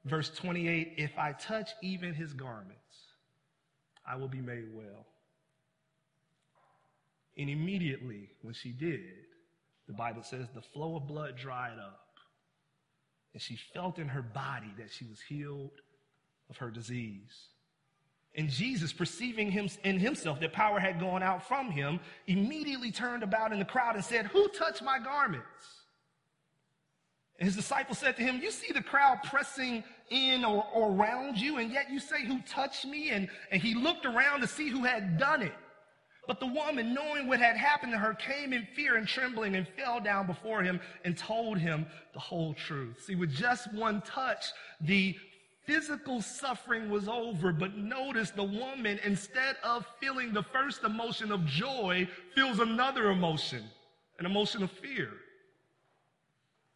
verse 0.06 0.30
28 0.30 0.94
If 0.98 1.18
I 1.18 1.32
touch 1.34 1.72
even 1.82 2.14
his 2.14 2.34
garments, 2.34 2.76
I 4.06 4.16
will 4.18 4.28
be 4.28 4.42
made 4.42 4.68
well. 4.74 5.06
And 7.38 7.50
immediately, 7.50 8.30
when 8.42 8.54
she 8.54 8.72
did, 8.72 9.02
the 9.88 9.94
Bible 9.94 10.24
says 10.24 10.48
the 10.54 10.62
flow 10.62 10.96
of 10.96 11.08
blood 11.08 11.38
dried 11.38 11.78
up. 11.80 12.08
And 13.34 13.42
she 13.42 13.58
felt 13.74 14.00
in 14.00 14.08
her 14.08 14.24
body 14.24 14.74
that 14.80 14.92
she 14.92 15.06
was 15.06 15.22
healed 15.22 15.72
of 16.50 16.58
her 16.58 16.72
disease. 16.72 17.50
And 18.36 18.50
Jesus, 18.50 18.94
perceiving 18.94 19.52
him 19.52 19.70
in 19.84 20.00
himself 20.00 20.40
that 20.40 20.54
power 20.54 20.80
had 20.80 21.00
gone 21.00 21.24
out 21.24 21.48
from 21.48 21.72
him, 21.72 22.00
immediately 22.28 22.92
turned 22.92 23.24
about 23.24 23.52
in 23.52 23.60
the 23.60 23.66
crowd 23.66 23.96
and 23.96 24.04
said, 24.04 24.28
Who 24.28 24.48
touched 24.50 24.84
my 24.84 25.00
garments? 25.00 25.46
And 27.40 27.46
his 27.46 27.56
disciples 27.56 28.00
said 28.00 28.16
to 28.18 28.24
him, 28.24 28.40
You 28.42 28.52
see 28.52 28.74
the 28.74 28.82
crowd 28.82 29.20
pressing 29.24 29.84
in 30.10 30.44
or, 30.44 30.66
or 30.74 30.92
around 30.92 31.38
you, 31.38 31.58
and 31.58 31.72
yet 31.72 31.92
you 31.92 32.00
say, 32.00 32.26
Who 32.26 32.40
touched 32.42 32.86
me? 32.86 33.10
And, 33.10 33.30
and 33.52 33.62
he 33.62 33.76
looked 33.76 34.06
around 34.06 34.42
to 34.42 34.48
see 34.48 34.70
who 34.70 34.84
had 34.84 35.18
done 35.18 35.42
it. 35.44 35.54
But 36.28 36.42
the 36.42 36.48
woman, 36.48 36.94
knowing 36.94 37.28
what 37.28 37.40
had 37.40 37.56
happened 37.56 37.94
to 37.94 37.98
her, 37.98 38.14
came 38.14 38.52
in 38.52 38.68
fear 38.76 38.98
and 38.98 39.08
trembling 39.08 39.56
and 39.56 39.66
fell 39.66 40.02
down 40.02 40.28
before 40.28 40.62
him 40.62 40.82
and 41.06 41.18
told 41.18 41.58
him 41.58 41.86
the 42.14 42.20
whole 42.20 42.54
truth. 42.54 43.02
See, 43.06 43.16
with 43.16 43.34
just 43.34 43.74
one 43.74 44.02
touch, 44.02 44.46
the 44.82 45.16
physical 45.66 46.22
suffering 46.22 46.90
was 46.90 47.08
over, 47.08 47.54
but 47.54 47.78
notice 47.78 48.32
the 48.32 48.44
woman, 48.44 49.00
instead 49.06 49.56
of 49.64 49.86
feeling 50.02 50.34
the 50.34 50.44
first 50.44 50.84
emotion 50.84 51.32
of 51.32 51.46
joy, 51.46 52.08
feels 52.36 52.60
another 52.60 53.10
emotion, 53.10 53.64
an 54.20 54.26
emotion 54.26 54.64
of 54.64 54.72
fear. 54.72 55.12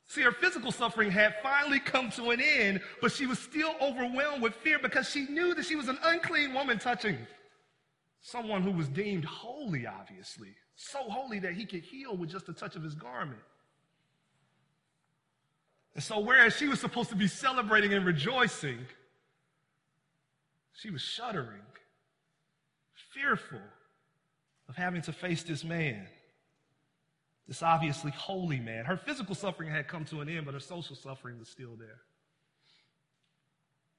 See, 0.07 0.21
her 0.21 0.31
physical 0.31 0.71
suffering 0.71 1.11
had 1.11 1.35
finally 1.43 1.79
come 1.79 2.09
to 2.11 2.31
an 2.31 2.41
end, 2.41 2.81
but 3.01 3.11
she 3.11 3.27
was 3.27 3.39
still 3.39 3.75
overwhelmed 3.81 4.41
with 4.43 4.55
fear 4.55 4.79
because 4.79 5.09
she 5.09 5.25
knew 5.25 5.53
that 5.55 5.65
she 5.65 5.75
was 5.75 5.89
an 5.89 5.99
unclean 6.03 6.53
woman 6.53 6.79
touching 6.79 7.17
Someone 8.21 8.61
who 8.61 8.71
was 8.71 8.87
deemed 8.87 9.25
holy, 9.25 9.87
obviously. 9.87 10.55
So 10.75 10.99
holy 11.09 11.39
that 11.39 11.53
he 11.53 11.65
could 11.65 11.81
heal 11.81 12.15
with 12.15 12.29
just 12.29 12.47
a 12.49 12.53
touch 12.53 12.75
of 12.75 12.83
his 12.83 12.93
garment. 12.93 13.41
And 15.95 16.03
so, 16.03 16.19
whereas 16.19 16.55
she 16.55 16.67
was 16.67 16.79
supposed 16.79 17.09
to 17.09 17.15
be 17.15 17.27
celebrating 17.27 17.93
and 17.93 18.05
rejoicing, 18.05 18.79
she 20.73 20.89
was 20.89 21.01
shuddering, 21.01 21.61
fearful 23.13 23.59
of 24.69 24.75
having 24.75 25.01
to 25.01 25.11
face 25.11 25.43
this 25.43 25.63
man, 25.63 26.07
this 27.47 27.61
obviously 27.61 28.11
holy 28.11 28.59
man. 28.59 28.85
Her 28.85 28.95
physical 28.97 29.35
suffering 29.35 29.69
had 29.69 29.87
come 29.87 30.05
to 30.05 30.21
an 30.21 30.29
end, 30.29 30.45
but 30.45 30.53
her 30.53 30.61
social 30.61 30.95
suffering 30.95 31.39
was 31.39 31.49
still 31.49 31.75
there. 31.77 31.99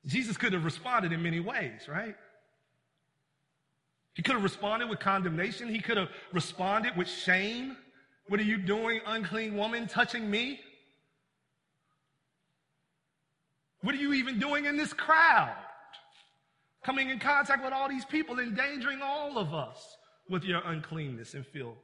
Jesus 0.07 0.37
could 0.37 0.53
have 0.55 0.65
responded 0.65 1.13
in 1.13 1.23
many 1.23 1.41
ways, 1.41 1.89
right? 1.89 2.17
He 4.15 4.23
could 4.23 4.35
have 4.35 4.43
responded 4.43 4.89
with 4.89 5.01
condemnation. 5.01 5.69
He 5.69 5.81
could 5.81 5.97
have 5.97 6.09
responded 6.33 6.97
with 6.97 7.09
shame. 7.09 7.77
What 8.29 8.41
are 8.41 8.45
you 8.45 8.59
doing, 8.59 9.01
unclean 9.07 9.57
woman, 9.57 9.87
touching 9.87 10.31
me? 10.31 10.61
What 13.83 13.95
are 13.95 13.99
you 13.99 14.13
even 14.13 14.39
doing 14.39 14.67
in 14.67 14.77
this 14.77 14.93
crowd? 14.93 15.57
Coming 16.85 17.11
in 17.11 17.19
contact 17.19 17.65
with 17.65 17.73
all 17.73 17.89
these 17.89 18.05
people, 18.05 18.39
endangering 18.39 19.01
all 19.03 19.39
of 19.39 19.55
us 19.55 19.97
with 20.29 20.45
your 20.45 20.61
uncleanness 20.65 21.35
and 21.35 21.47
filth. 21.47 21.79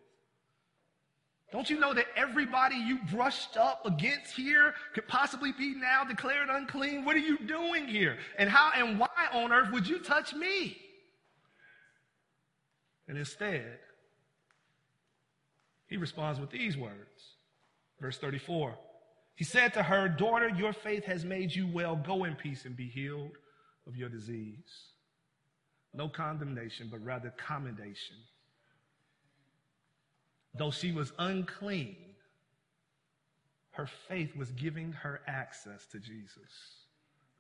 Don't 1.51 1.71
you 1.71 1.81
know 1.81 1.95
that 1.95 2.07
everybody 2.15 2.77
you 2.77 2.99
brushed 3.11 3.57
up 3.57 3.87
against 3.87 4.35
here 4.35 4.75
could 4.95 5.09
possibly 5.09 5.53
be 5.53 5.75
now 5.75 6.05
declared 6.05 6.49
unclean? 6.51 7.05
What 7.05 7.17
are 7.17 7.21
you 7.21 7.39
doing 7.39 7.87
here? 7.89 8.19
And 8.39 8.51
how 8.51 8.71
and 8.75 8.99
why 8.99 9.09
on 9.33 9.51
earth 9.51 9.73
would 9.73 9.89
you 9.89 9.99
touch 9.99 10.35
me? 10.35 10.77
And 13.09 13.17
instead, 13.17 13.79
he 15.89 15.97
responds 15.97 16.39
with 16.39 16.51
these 16.51 16.77
words. 16.77 17.35
Verse 18.01 18.19
34. 18.19 18.77
He 19.35 19.45
said 19.45 19.73
to 19.75 19.83
her, 19.83 20.09
Daughter, 20.09 20.49
your 20.51 20.73
faith 20.73 21.05
has 21.05 21.25
made 21.25 21.55
you 21.55 21.67
well. 21.67 21.97
Go 21.97 22.25
in 22.25 22.35
peace 22.35 22.65
and 22.65 22.77
be 22.77 22.89
healed 22.89 23.39
of 23.87 23.97
your 23.97 24.09
disease. 24.09 24.93
No 25.95 26.09
condemnation, 26.09 26.89
but 26.91 27.03
rather 27.03 27.33
commendation. 27.37 28.17
Though 30.55 30.71
she 30.71 30.93
was 30.93 31.13
unclean, 31.19 31.97
her 33.71 33.89
faith 34.09 34.37
was 34.37 34.51
giving 34.53 34.93
her 34.93 35.21
access 35.27 35.87
to 35.93 35.99
Jesus. 35.99 36.85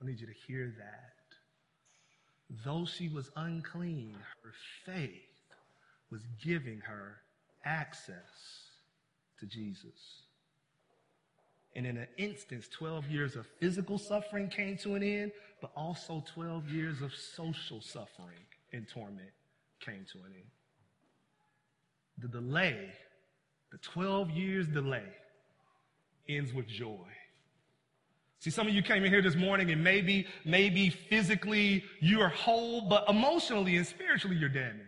I 0.00 0.06
need 0.06 0.20
you 0.20 0.26
to 0.26 0.32
hear 0.46 0.72
that. 0.78 2.62
Though 2.64 2.86
she 2.86 3.08
was 3.08 3.30
unclean, 3.36 4.16
her 4.42 4.52
faith 4.86 5.27
was 6.10 6.22
giving 6.42 6.80
her 6.80 7.18
access 7.64 8.68
to 9.40 9.46
Jesus. 9.46 10.22
And 11.76 11.86
in 11.86 11.96
an 11.96 12.08
instance, 12.16 12.68
12 12.68 13.06
years 13.08 13.36
of 13.36 13.46
physical 13.60 13.98
suffering 13.98 14.48
came 14.48 14.76
to 14.78 14.94
an 14.94 15.02
end, 15.02 15.32
but 15.60 15.70
also 15.76 16.24
12 16.34 16.68
years 16.70 17.02
of 17.02 17.14
social 17.14 17.80
suffering 17.80 18.38
and 18.72 18.88
torment 18.88 19.30
came 19.80 20.04
to 20.12 20.18
an 20.18 20.32
end. 20.34 20.50
The 22.18 22.28
delay, 22.28 22.90
the 23.70 23.78
12 23.78 24.30
years 24.30 24.66
delay, 24.66 25.04
ends 26.28 26.52
with 26.52 26.66
joy. 26.66 27.06
See, 28.40 28.50
some 28.50 28.68
of 28.68 28.74
you 28.74 28.82
came 28.82 29.04
in 29.04 29.10
here 29.10 29.22
this 29.22 29.36
morning 29.36 29.70
and 29.70 29.82
maybe, 29.82 30.26
maybe 30.44 30.90
physically 30.90 31.84
you 32.00 32.20
are 32.20 32.28
whole, 32.28 32.88
but 32.88 33.08
emotionally 33.08 33.76
and 33.76 33.86
spiritually 33.86 34.36
you're 34.36 34.48
damaged. 34.48 34.82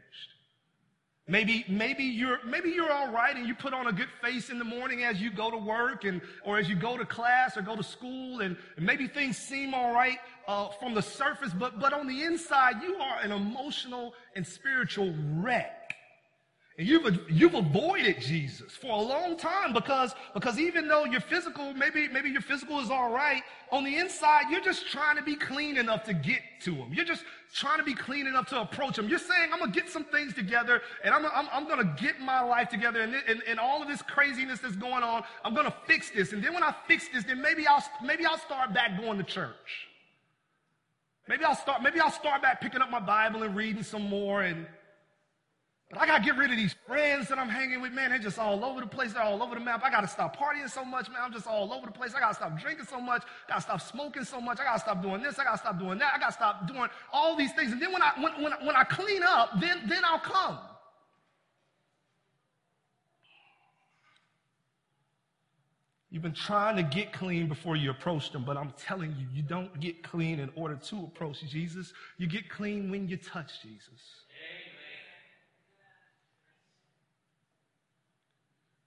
Maybe, 1.31 1.65
maybe 1.69 2.03
you're, 2.03 2.41
maybe 2.45 2.71
you're 2.71 2.91
all 2.91 3.13
right 3.13 3.37
and 3.37 3.47
you 3.47 3.55
put 3.55 3.73
on 3.73 3.87
a 3.87 3.93
good 3.93 4.09
face 4.21 4.51
in 4.51 4.59
the 4.59 4.65
morning 4.65 5.05
as 5.05 5.23
you 5.23 5.31
go 5.31 5.49
to 5.49 5.57
work 5.57 6.03
and, 6.03 6.21
or 6.43 6.59
as 6.59 6.69
you 6.69 6.75
go 6.75 6.97
to 6.97 7.05
class 7.05 7.57
or 7.57 7.63
go 7.63 7.77
to 7.77 7.85
school 7.85 8.41
and, 8.41 8.57
and 8.77 8.85
maybe 8.85 9.07
things 9.07 9.39
seem 9.39 9.73
all 9.73 9.95
right, 9.95 10.19
uh, 10.49 10.71
from 10.81 10.93
the 10.93 11.01
surface, 11.01 11.53
but, 11.57 11.79
but 11.79 11.93
on 11.93 12.09
the 12.09 12.25
inside, 12.25 12.83
you 12.83 12.97
are 12.97 13.21
an 13.21 13.31
emotional 13.31 14.13
and 14.35 14.45
spiritual 14.45 15.15
wreck. 15.37 15.80
And 16.79 16.89
you've, 16.89 17.31
you've 17.31 17.55
avoided 17.55 18.21
Jesus 18.21 18.73
for 18.73 18.93
a 18.93 19.03
long 19.03 19.37
time 19.37 19.73
because, 19.73 20.15
because 20.33 20.59
even 20.59 20.89
though 20.89 21.05
your 21.05 21.21
physical, 21.21 21.75
maybe, 21.75 22.09
maybe 22.09 22.31
your 22.31 22.41
physical 22.41 22.81
is 22.81 22.91
all 22.91 23.13
right, 23.13 23.43
on 23.71 23.85
the 23.85 23.97
inside, 23.99 24.45
you're 24.51 24.63
just 24.63 24.87
trying 24.87 25.17
to 25.17 25.23
be 25.23 25.35
clean 25.35 25.77
enough 25.77 26.05
to 26.05 26.15
get 26.15 26.41
to 26.63 26.73
him. 26.73 26.93
You're 26.95 27.05
just 27.05 27.25
trying 27.53 27.79
to 27.79 27.85
be 27.85 27.95
clean 27.95 28.27
enough 28.27 28.49
to 28.49 28.61
approach 28.61 28.99
him. 28.99 29.09
You're 29.09 29.19
saying, 29.19 29.51
I'm 29.53 29.59
going 29.59 29.73
to 29.73 29.79
get 29.79 29.91
some 29.91 30.05
things 30.05 30.33
together 30.33 30.81
and 31.05 31.13
I'm, 31.13 31.27
I'm, 31.27 31.49
I'm 31.53 31.67
going 31.67 31.87
to 31.87 32.03
get 32.03 32.21
my 32.21 32.41
life 32.41 32.69
together 32.69 33.01
and, 33.01 33.15
and, 33.29 33.43
and 33.47 33.59
all 33.59 33.83
of 33.83 33.89
this 33.89 34.01
craziness 34.03 34.61
that's 34.61 34.77
going 34.77 35.03
on, 35.03 35.25
I'm 35.45 35.55
going 35.55 35.67
to 35.67 35.75
fix 35.87 36.11
this. 36.11 36.33
And 36.33 36.43
then 36.43 36.55
when 36.55 36.63
I 36.63 36.75
fix 36.87 37.09
this, 37.09 37.25
then 37.25 37.43
maybe 37.43 37.67
I'll, 37.67 37.85
maybe 38.03 38.25
I'll 38.25 38.39
start 38.39 38.73
back 38.73 38.99
going 38.99 39.19
to 39.19 39.25
church. 39.25 39.89
Maybe 41.29 41.45
I'll 41.45 41.57
start, 41.57 41.83
maybe 41.83 42.01
I'll 42.01 42.11
start 42.11 42.43
back 42.43 42.61
picking 42.61 42.81
up 42.81 42.91
my 42.91 43.01
Bible 43.01 43.43
and 43.43 43.55
reading 43.55 43.83
some 43.83 44.09
more 44.09 44.43
and, 44.43 44.67
but 45.91 45.99
I 45.99 46.07
got 46.07 46.19
to 46.19 46.25
get 46.25 46.37
rid 46.37 46.53
of 46.53 46.57
these 46.57 46.77
friends 46.87 47.29
that 47.29 47.39
I'm 47.39 47.49
hanging 47.49 47.81
with, 47.81 47.93
man. 47.93 48.11
They're 48.11 48.21
just 48.21 48.39
all 48.39 48.65
over 48.65 48.81
the 48.81 48.87
place. 48.87 49.13
They're 49.13 49.25
all 49.25 49.43
over 49.43 49.57
the 49.57 49.61
map. 49.61 49.83
I 49.85 49.91
got 49.91 50.03
to 50.03 50.09
stop 50.09 50.37
partying 50.37 50.71
so 50.71 50.85
much, 50.85 51.09
man. 51.09 51.19
I'm 51.21 51.33
just 51.33 51.49
all 51.49 51.73
over 51.73 51.87
the 51.87 51.93
place. 51.93 52.15
I 52.15 52.21
got 52.21 52.29
to 52.29 52.35
stop 52.35 52.61
drinking 52.61 52.87
so 52.87 53.01
much. 53.01 53.25
Got 53.49 53.57
to 53.57 53.61
stop 53.63 53.81
smoking 53.81 54.23
so 54.23 54.41
much. 54.41 54.61
I 54.61 54.65
got 54.65 54.75
to 54.75 54.81
stop 54.81 55.03
doing 55.03 55.21
this. 55.21 55.41
I 55.41 55.45
got 55.45 55.53
to 55.53 55.59
stop 55.59 55.81
doing 55.81 55.99
that. 55.99 56.13
I 56.15 56.21
got 56.21 56.29
to 56.29 56.33
stop 56.33 56.69
doing 56.69 56.89
all 57.13 57.37
these 57.37 57.53
things. 57.55 57.73
And 57.73 57.83
then 57.83 57.93
when 57.93 58.03
I, 58.03 58.13
when, 58.19 58.41
when, 58.41 58.53
when 58.65 58.77
I 58.77 58.85
clean 58.85 59.25
up, 59.25 59.61
then, 59.61 59.81
then 59.89 60.05
I'll 60.05 60.21
come. 60.21 60.61
You've 66.13 66.23
been 66.23 66.33
trying 66.33 66.77
to 66.77 66.83
get 66.85 67.13
clean 67.13 67.49
before 67.49 67.75
you 67.77 67.91
approach 67.91 68.31
them, 68.31 68.45
but 68.45 68.57
I'm 68.57 68.73
telling 68.77 69.15
you, 69.17 69.27
you 69.33 69.43
don't 69.43 69.79
get 69.81 70.03
clean 70.03 70.39
in 70.41 70.51
order 70.55 70.75
to 70.77 70.97
approach 71.05 71.41
Jesus. 71.49 71.93
You 72.17 72.29
get 72.29 72.49
clean 72.49 72.91
when 72.91 73.09
you 73.09 73.17
touch 73.17 73.63
Jesus. 73.63 74.01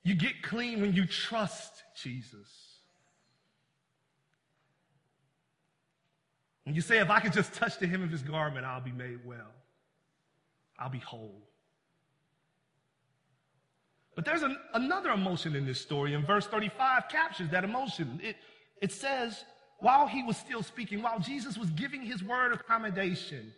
You 0.03 0.15
get 0.15 0.43
clean 0.43 0.81
when 0.81 0.93
you 0.93 1.05
trust 1.05 1.83
Jesus. 2.01 2.79
And 6.65 6.75
you 6.75 6.81
say, 6.81 6.99
if 6.99 7.09
I 7.09 7.19
could 7.19 7.33
just 7.33 7.53
touch 7.53 7.79
the 7.79 7.87
hem 7.87 8.03
of 8.03 8.09
his 8.09 8.21
garment, 8.21 8.65
I'll 8.65 8.81
be 8.81 8.91
made 8.91 9.19
well. 9.25 9.51
I'll 10.79 10.89
be 10.89 10.99
whole. 10.99 11.41
But 14.15 14.25
there's 14.25 14.43
an, 14.43 14.57
another 14.73 15.09
emotion 15.09 15.55
in 15.55 15.65
this 15.65 15.81
story, 15.81 16.13
and 16.13 16.25
verse 16.25 16.45
35 16.47 17.09
captures 17.09 17.49
that 17.49 17.63
emotion. 17.63 18.19
It, 18.23 18.37
it 18.81 18.91
says, 18.91 19.43
while 19.79 20.07
he 20.07 20.23
was 20.23 20.37
still 20.37 20.63
speaking, 20.63 21.01
while 21.01 21.19
Jesus 21.19 21.57
was 21.57 21.69
giving 21.71 22.01
his 22.01 22.23
word 22.23 22.53
of 22.53 22.65
commendation 22.65 23.51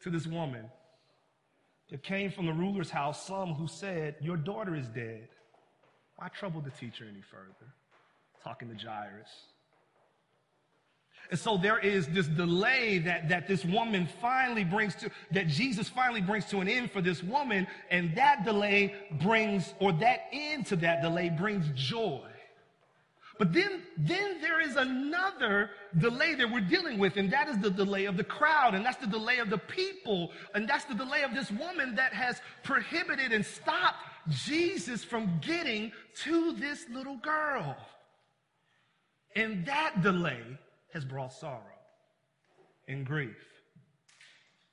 to 0.00 0.10
this 0.10 0.26
woman, 0.26 0.66
there 1.88 1.98
came 1.98 2.30
from 2.30 2.46
the 2.46 2.52
ruler's 2.52 2.90
house 2.90 3.26
some 3.26 3.54
who 3.54 3.68
said, 3.68 4.16
Your 4.20 4.36
daughter 4.36 4.74
is 4.74 4.88
dead. 4.88 5.28
Why 6.16 6.28
trouble 6.28 6.60
the 6.60 6.70
teacher 6.70 7.04
any 7.10 7.22
further? 7.22 7.72
Talking 8.42 8.68
to 8.68 8.74
Jairus. 8.74 9.28
And 11.30 11.40
so 11.40 11.56
there 11.56 11.78
is 11.78 12.06
this 12.08 12.26
delay 12.26 12.98
that, 12.98 13.30
that 13.30 13.48
this 13.48 13.64
woman 13.64 14.06
finally 14.20 14.62
brings 14.62 14.94
to, 14.96 15.10
that 15.32 15.48
Jesus 15.48 15.88
finally 15.88 16.20
brings 16.20 16.44
to 16.46 16.60
an 16.60 16.68
end 16.68 16.90
for 16.90 17.00
this 17.00 17.22
woman. 17.22 17.66
And 17.90 18.14
that 18.16 18.44
delay 18.44 18.94
brings, 19.22 19.72
or 19.80 19.92
that 19.94 20.26
end 20.32 20.66
to 20.66 20.76
that 20.76 21.02
delay 21.02 21.30
brings 21.30 21.66
joy. 21.74 22.20
But 23.38 23.52
then, 23.52 23.82
then 23.98 24.40
there 24.40 24.60
is 24.60 24.76
another 24.76 25.70
delay 25.98 26.34
that 26.36 26.50
we're 26.52 26.60
dealing 26.60 26.98
with, 26.98 27.16
and 27.16 27.32
that 27.32 27.48
is 27.48 27.58
the 27.58 27.70
delay 27.70 28.04
of 28.04 28.16
the 28.16 28.22
crowd, 28.22 28.74
and 28.74 28.84
that's 28.84 28.98
the 28.98 29.08
delay 29.08 29.38
of 29.38 29.50
the 29.50 29.58
people, 29.58 30.30
and 30.54 30.68
that's 30.68 30.84
the 30.84 30.94
delay 30.94 31.22
of 31.22 31.34
this 31.34 31.50
woman 31.50 31.96
that 31.96 32.12
has 32.12 32.40
prohibited 32.62 33.32
and 33.32 33.44
stopped 33.44 33.96
Jesus 34.28 35.04
from 35.04 35.40
getting 35.40 35.92
to 36.22 36.52
this 36.52 36.86
little 36.90 37.16
girl. 37.16 37.76
And 39.36 39.66
that 39.66 40.02
delay 40.02 40.42
has 40.92 41.04
brought 41.04 41.32
sorrow 41.32 41.60
and 42.88 43.04
grief. 43.04 43.36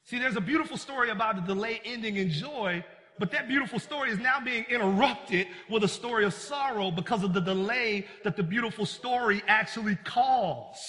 See, 0.04 0.20
there's 0.20 0.36
a 0.36 0.42
beautiful 0.42 0.78
story 0.78 1.10
about 1.10 1.36
the 1.36 1.42
delay 1.42 1.82
ending 1.86 2.18
in 2.18 2.30
joy, 2.30 2.84
but 3.18 3.32
that 3.32 3.48
beautiful 3.48 3.80
story 3.80 4.10
is 4.10 4.20
now 4.20 4.40
being 4.40 4.66
interrupted 4.70 5.48
with 5.70 5.84
a 5.84 5.88
story 5.88 6.26
of 6.26 6.34
sorrow 6.34 6.92
because 6.92 7.24
of 7.24 7.34
the 7.34 7.40
delay 7.40 8.06
that 8.24 8.36
the 8.36 8.44
beautiful 8.44 8.86
story 8.86 9.42
actually 9.48 9.96
caused. 10.04 10.80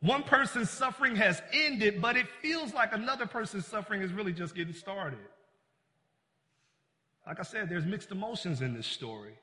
One 0.00 0.22
person's 0.22 0.70
suffering 0.70 1.16
has 1.16 1.42
ended, 1.52 2.00
but 2.00 2.16
it 2.16 2.26
feels 2.40 2.72
like 2.72 2.92
another 2.92 3.26
person's 3.26 3.66
suffering 3.66 4.00
is 4.02 4.12
really 4.12 4.32
just 4.32 4.54
getting 4.54 4.74
started. 4.74 5.18
Like 7.28 7.40
I 7.40 7.42
said, 7.42 7.68
there's 7.68 7.84
mixed 7.84 8.10
emotions 8.10 8.62
in 8.62 8.72
this 8.72 8.86
story. 8.86 9.34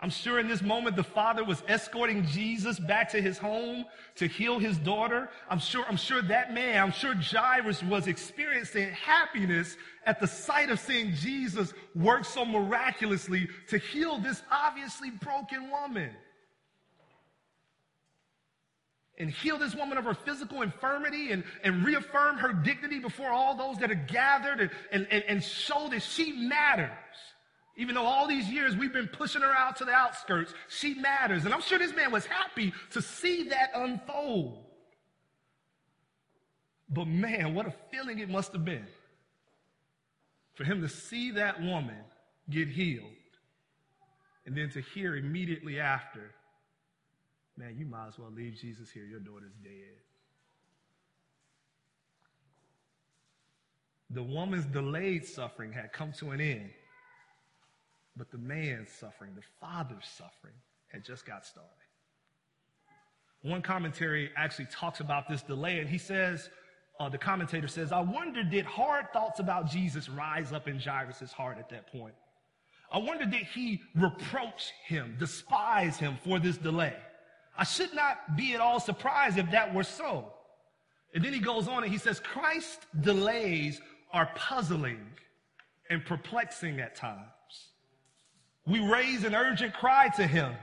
I'm 0.00 0.10
sure 0.10 0.38
in 0.38 0.46
this 0.46 0.62
moment 0.62 0.94
the 0.94 1.02
father 1.02 1.44
was 1.44 1.64
escorting 1.66 2.26
Jesus 2.26 2.78
back 2.78 3.10
to 3.10 3.20
his 3.20 3.38
home 3.38 3.84
to 4.16 4.28
heal 4.28 4.60
his 4.60 4.76
daughter. 4.78 5.30
I'm 5.50 5.58
sure, 5.58 5.84
I'm 5.88 5.96
sure 5.96 6.22
that 6.22 6.52
man, 6.52 6.80
I'm 6.80 6.92
sure 6.92 7.14
Jairus 7.14 7.82
was 7.82 8.06
experiencing 8.06 8.90
happiness 8.90 9.76
at 10.06 10.20
the 10.20 10.26
sight 10.28 10.70
of 10.70 10.78
seeing 10.78 11.12
Jesus 11.14 11.72
work 11.96 12.24
so 12.24 12.44
miraculously 12.44 13.48
to 13.68 13.78
heal 13.78 14.18
this 14.18 14.42
obviously 14.52 15.10
broken 15.10 15.70
woman. 15.70 16.10
And 19.16 19.30
heal 19.30 19.58
this 19.58 19.74
woman 19.74 19.96
of 19.96 20.04
her 20.04 20.14
physical 20.14 20.62
infirmity 20.62 21.30
and, 21.30 21.44
and 21.62 21.84
reaffirm 21.84 22.36
her 22.38 22.52
dignity 22.52 22.98
before 22.98 23.30
all 23.30 23.56
those 23.56 23.78
that 23.78 23.90
are 23.90 23.94
gathered 23.94 24.70
and, 24.90 25.06
and, 25.10 25.24
and, 25.28 25.42
show 25.42 25.88
that 25.90 26.02
she 26.02 26.32
matters. 26.32 26.90
Even 27.76 27.94
though 27.94 28.04
all 28.04 28.26
these 28.26 28.48
years 28.48 28.76
we've 28.76 28.92
been 28.92 29.06
pushing 29.06 29.42
her 29.42 29.52
out 29.52 29.76
to 29.76 29.84
the 29.84 29.92
outskirts, 29.92 30.52
she 30.68 30.94
matters. 30.94 31.44
And 31.44 31.54
I'm 31.54 31.60
sure 31.60 31.78
this 31.78 31.94
man 31.94 32.10
was 32.10 32.26
happy 32.26 32.72
to 32.90 33.00
see 33.00 33.48
that 33.50 33.70
unfold. 33.74 34.64
But 36.88 37.06
man, 37.06 37.54
what 37.54 37.66
a 37.66 37.74
feeling 37.92 38.18
it 38.18 38.28
must 38.28 38.52
have 38.52 38.64
been 38.64 38.86
for 40.54 40.64
him 40.64 40.80
to 40.82 40.88
see 40.88 41.32
that 41.32 41.60
woman 41.60 42.02
get 42.50 42.68
healed 42.68 43.04
and 44.46 44.56
then 44.56 44.70
to 44.70 44.80
hear 44.80 45.16
immediately 45.16 45.80
after, 45.80 46.32
man, 47.56 47.76
you 47.76 47.86
might 47.86 48.08
as 48.08 48.18
well 48.18 48.30
leave 48.30 48.54
Jesus 48.60 48.90
here. 48.90 49.04
Your 49.04 49.20
daughter's 49.20 49.54
dead. 49.62 49.96
The 54.10 54.22
woman's 54.22 54.66
delayed 54.66 55.26
suffering 55.26 55.72
had 55.72 55.92
come 55.92 56.12
to 56.18 56.30
an 56.30 56.40
end. 56.40 56.70
But 58.16 58.30
the 58.30 58.38
man's 58.38 58.90
suffering, 58.90 59.32
the 59.34 59.42
father's 59.60 60.06
suffering, 60.16 60.54
had 60.88 61.04
just 61.04 61.26
got 61.26 61.44
started. 61.44 61.70
One 63.42 63.60
commentary 63.60 64.30
actually 64.36 64.68
talks 64.70 65.00
about 65.00 65.28
this 65.28 65.42
delay, 65.42 65.80
and 65.80 65.88
he 65.88 65.98
says, 65.98 66.48
uh, 67.00 67.08
the 67.08 67.18
commentator 67.18 67.66
says, 67.66 67.90
I 67.90 68.00
wonder, 68.00 68.44
did 68.44 68.64
hard 68.64 69.12
thoughts 69.12 69.40
about 69.40 69.68
Jesus 69.68 70.08
rise 70.08 70.52
up 70.52 70.68
in 70.68 70.78
Jairus' 70.78 71.32
heart 71.32 71.58
at 71.58 71.68
that 71.70 71.90
point? 71.90 72.14
I 72.92 72.98
wonder, 72.98 73.26
did 73.26 73.42
he 73.52 73.82
reproach 73.96 74.72
him, 74.86 75.16
despise 75.18 75.98
him 75.98 76.16
for 76.24 76.38
this 76.38 76.56
delay? 76.56 76.94
I 77.56 77.64
should 77.64 77.94
not 77.94 78.36
be 78.36 78.54
at 78.54 78.60
all 78.60 78.80
surprised 78.80 79.38
if 79.38 79.50
that 79.52 79.74
were 79.74 79.84
so. 79.84 80.32
And 81.14 81.24
then 81.24 81.32
he 81.32 81.38
goes 81.38 81.68
on 81.68 81.84
and 81.84 81.92
he 81.92 81.98
says, 81.98 82.18
Christ's 82.18 82.84
delays 83.00 83.80
are 84.12 84.28
puzzling 84.34 85.00
and 85.88 86.04
perplexing 86.04 86.80
at 86.80 86.96
times. 86.96 87.20
We 88.66 88.80
raise 88.80 89.24
an 89.24 89.34
urgent 89.34 89.74
cry 89.74 90.08
to 90.16 90.26
him, 90.26 90.54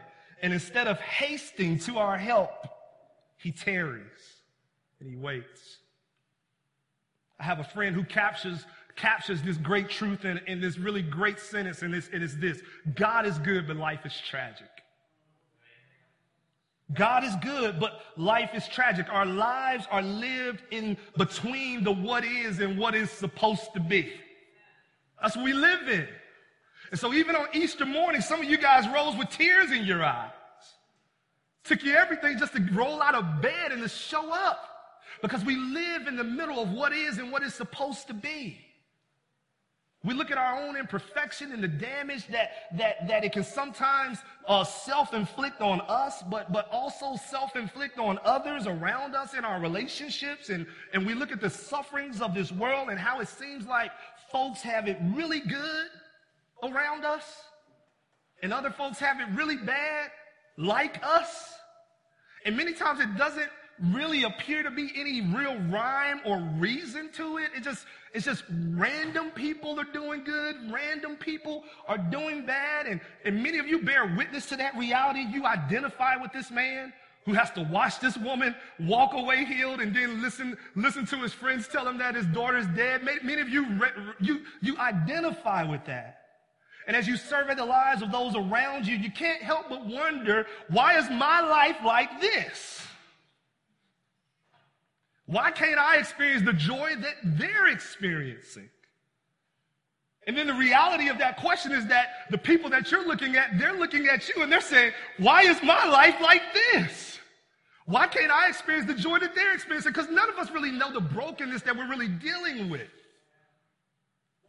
and 0.42 0.52
instead 0.52 0.88
of 0.88 1.00
hasting 1.00 1.80
to 1.80 2.00
our 2.00 2.18
help, 2.18 2.68
he 3.38 3.52
tarries 3.52 4.42
and 5.00 5.08
he 5.08 5.16
waits. 5.16 5.78
I 7.40 7.44
have 7.44 7.60
a 7.60 7.64
friend 7.64 7.96
who 7.96 8.04
captures 8.04 8.66
captures 8.96 9.42
this 9.42 9.58
great 9.58 9.90
truth 9.90 10.26
in, 10.26 10.40
in 10.48 10.60
this 10.60 10.78
really 10.78 11.02
great 11.02 11.40
sentence, 11.40 11.82
and, 11.82 11.96
it 11.96 12.22
is 12.22 12.38
this 12.38 12.62
God 12.94 13.26
is 13.26 13.38
good, 13.40 13.68
but 13.68 13.78
life 13.78 14.06
is 14.06 14.14
tragic. 14.30 14.68
God 16.94 17.24
is 17.24 17.36
good, 17.38 17.80
but 17.80 18.02
life 18.18 18.52
is 18.54 18.68
tragic. 18.68 19.08
Our 19.10 19.26
lives 19.26 19.86
are 19.92 20.02
lived 20.02 20.62
in 20.72 20.98
between 21.18 21.84
the 21.84 21.92
what 21.92 22.26
is 22.26 22.60
and 22.60 22.78
what 22.78 22.96
is 22.96 23.10
supposed 23.12 23.74
to 23.74 23.80
be. 23.80 24.12
That's 25.22 25.36
what 25.36 25.46
we 25.46 25.54
live 25.54 25.88
in. 25.88 26.08
And 26.92 27.00
so 27.00 27.14
even 27.14 27.36
on 27.36 27.48
Easter 27.54 27.86
morning, 27.86 28.22
some 28.22 28.42
of 28.42 28.50
you 28.50 28.58
guys 28.58 28.88
rose 28.90 29.16
with 29.16 29.30
tears 29.30 29.72
in 29.72 29.86
your 29.86 30.04
eyes. 30.04 30.32
Took 31.64 31.84
you 31.84 31.94
everything 31.94 32.38
just 32.38 32.54
to 32.54 32.68
roll 32.74 33.02
out 33.02 33.16
of 33.16 33.42
bed 33.42 33.72
and 33.72 33.82
to 33.84 33.90
show 33.90 34.34
up. 34.34 34.68
Because 35.22 35.46
we 35.46 35.56
live 35.56 36.08
in 36.08 36.16
the 36.16 36.24
middle 36.24 36.60
of 36.60 36.72
what 36.72 36.92
is 36.94 37.20
and 37.20 37.32
what 37.32 37.44
is 37.44 37.54
supposed 37.54 38.08
to 38.08 38.14
be. 38.14 38.58
We 40.04 40.16
look 40.16 40.32
at 40.32 40.38
our 40.38 40.60
own 40.60 40.76
imperfection 40.78 41.52
and 41.52 41.64
the 41.64 41.68
damage 41.68 42.26
that, 42.28 42.52
that, 42.78 43.08
that 43.08 43.24
it 43.24 43.34
can 43.34 43.44
sometimes 43.44 44.18
uh, 44.48 44.64
self-inflict 44.64 45.62
on 45.62 45.82
us, 45.82 46.24
but, 46.24 46.52
but 46.52 46.68
also 46.72 47.16
self-inflict 47.30 48.00
on 48.00 48.18
others 48.24 48.66
around 48.66 49.16
us 49.16 49.36
in 49.36 49.46
our 49.46 49.60
relationships. 49.60 50.50
And, 50.50 50.66
and 50.94 51.06
we 51.06 51.14
look 51.14 51.32
at 51.32 51.40
the 51.40 51.52
sufferings 51.52 52.20
of 52.20 52.34
this 52.34 52.52
world 52.52 52.90
and 52.90 52.98
how 52.98 53.20
it 53.20 53.28
seems 53.28 53.68
like 53.68 53.92
folks 54.32 54.62
have 54.62 54.88
it 54.88 54.98
really 55.14 55.40
good 55.40 55.88
around 56.64 57.06
us 57.06 57.44
and 58.42 58.52
other 58.52 58.72
folks 58.72 58.98
have 59.00 59.20
it 59.20 59.28
really 59.36 59.58
bad 59.58 60.10
like 60.58 61.00
us. 61.04 61.54
And 62.46 62.58
many 62.58 62.74
times 62.74 63.00
it 63.00 63.16
doesn't 63.18 63.50
really 63.82 64.24
appear 64.24 64.64
to 64.64 64.72
be 64.72 64.92
any 64.96 65.22
real 65.22 65.58
rhyme 65.70 66.22
or 66.26 66.40
reason 66.58 67.10
to 67.14 67.38
it. 67.38 67.52
It 67.56 67.64
just, 67.64 67.86
it's 68.14 68.26
just 68.26 68.44
random 68.50 69.32
people 69.32 69.80
are 69.80 69.86
doing 69.86 70.24
good, 70.24 70.56
random 70.72 71.16
people 71.16 71.64
are 71.88 71.98
doing 71.98 72.46
bad. 72.46 72.86
And, 72.86 73.02
and 73.26 73.42
many 73.42 73.58
of 73.58 73.68
you 73.68 73.82
bear 73.82 74.06
witness 74.16 74.48
to 74.48 74.58
that 74.58 74.78
reality. 74.78 75.22
You 75.22 75.46
identify 75.46 76.16
with 76.18 76.32
this 76.32 76.52
man 76.52 76.94
who 77.26 77.34
has 77.34 77.52
to 77.52 77.62
watch 77.64 78.00
this 78.00 78.18
woman 78.18 78.56
walk 78.80 79.14
away 79.14 79.46
healed 79.46 79.80
and 79.80 79.96
then 79.96 80.22
listen, 80.22 80.58
listen 80.76 81.06
to 81.06 81.18
his 81.18 81.34
friends 81.34 81.68
tell 81.68 81.88
him 81.88 81.98
that 82.00 82.16
his 82.16 82.26
daughter's 82.28 82.68
dead. 82.68 83.04
Many, 83.04 83.42
of 83.42 83.50
you, 83.50 83.80
you, 84.20 84.42
you 84.62 84.78
identify 84.78 85.64
with 85.64 85.86
that. 85.86 86.18
And 86.88 86.96
as 86.96 87.08
you 87.08 87.18
survey 87.18 87.54
the 87.54 87.66
lives 87.66 88.02
of 88.02 88.12
those 88.12 88.36
around 88.36 88.88
you, 88.88 88.98
you 88.98 89.12
can't 89.12 89.42
help 89.42 89.70
but 89.70 89.86
wonder, 89.86 90.48
why 90.70 90.98
is 90.98 91.10
my 91.10 91.42
life 91.42 91.78
like 91.86 92.20
this? 92.20 92.82
Why 95.32 95.50
can't 95.50 95.80
I 95.80 95.96
experience 95.96 96.44
the 96.44 96.52
joy 96.52 96.94
that 97.00 97.16
they're 97.24 97.70
experiencing? 97.70 98.70
And 100.28 100.38
then 100.38 100.46
the 100.46 100.54
reality 100.54 101.08
of 101.08 101.20
that 101.20 101.38
question 101.38 101.72
is 101.72 101.88
that 101.88 102.30
the 102.30 102.38
people 102.38 102.70
that 102.72 102.92
you're 102.92 103.08
looking 103.08 103.38
at, 103.38 103.58
they're 103.58 103.80
looking 103.80 104.08
at 104.08 104.28
you 104.28 104.44
and 104.44 104.52
they're 104.52 104.60
saying, 104.60 104.92
why 105.20 105.44
is 105.44 105.64
my 105.64 105.86
life 105.88 106.18
like 106.22 106.42
this? 106.54 107.18
Why 107.86 108.08
can't 108.08 108.30
I 108.30 108.50
experience 108.50 108.88
the 108.88 108.94
joy 108.94 109.20
that 109.20 109.34
they're 109.34 109.54
experiencing? 109.54 109.94
Because 109.94 110.10
none 110.10 110.28
of 110.28 110.38
us 110.38 110.52
really 110.52 110.70
know 110.70 110.92
the 110.92 111.00
brokenness 111.00 111.62
that 111.62 111.78
we're 111.78 111.88
really 111.88 112.10
dealing 112.10 112.70
with. 112.70 112.90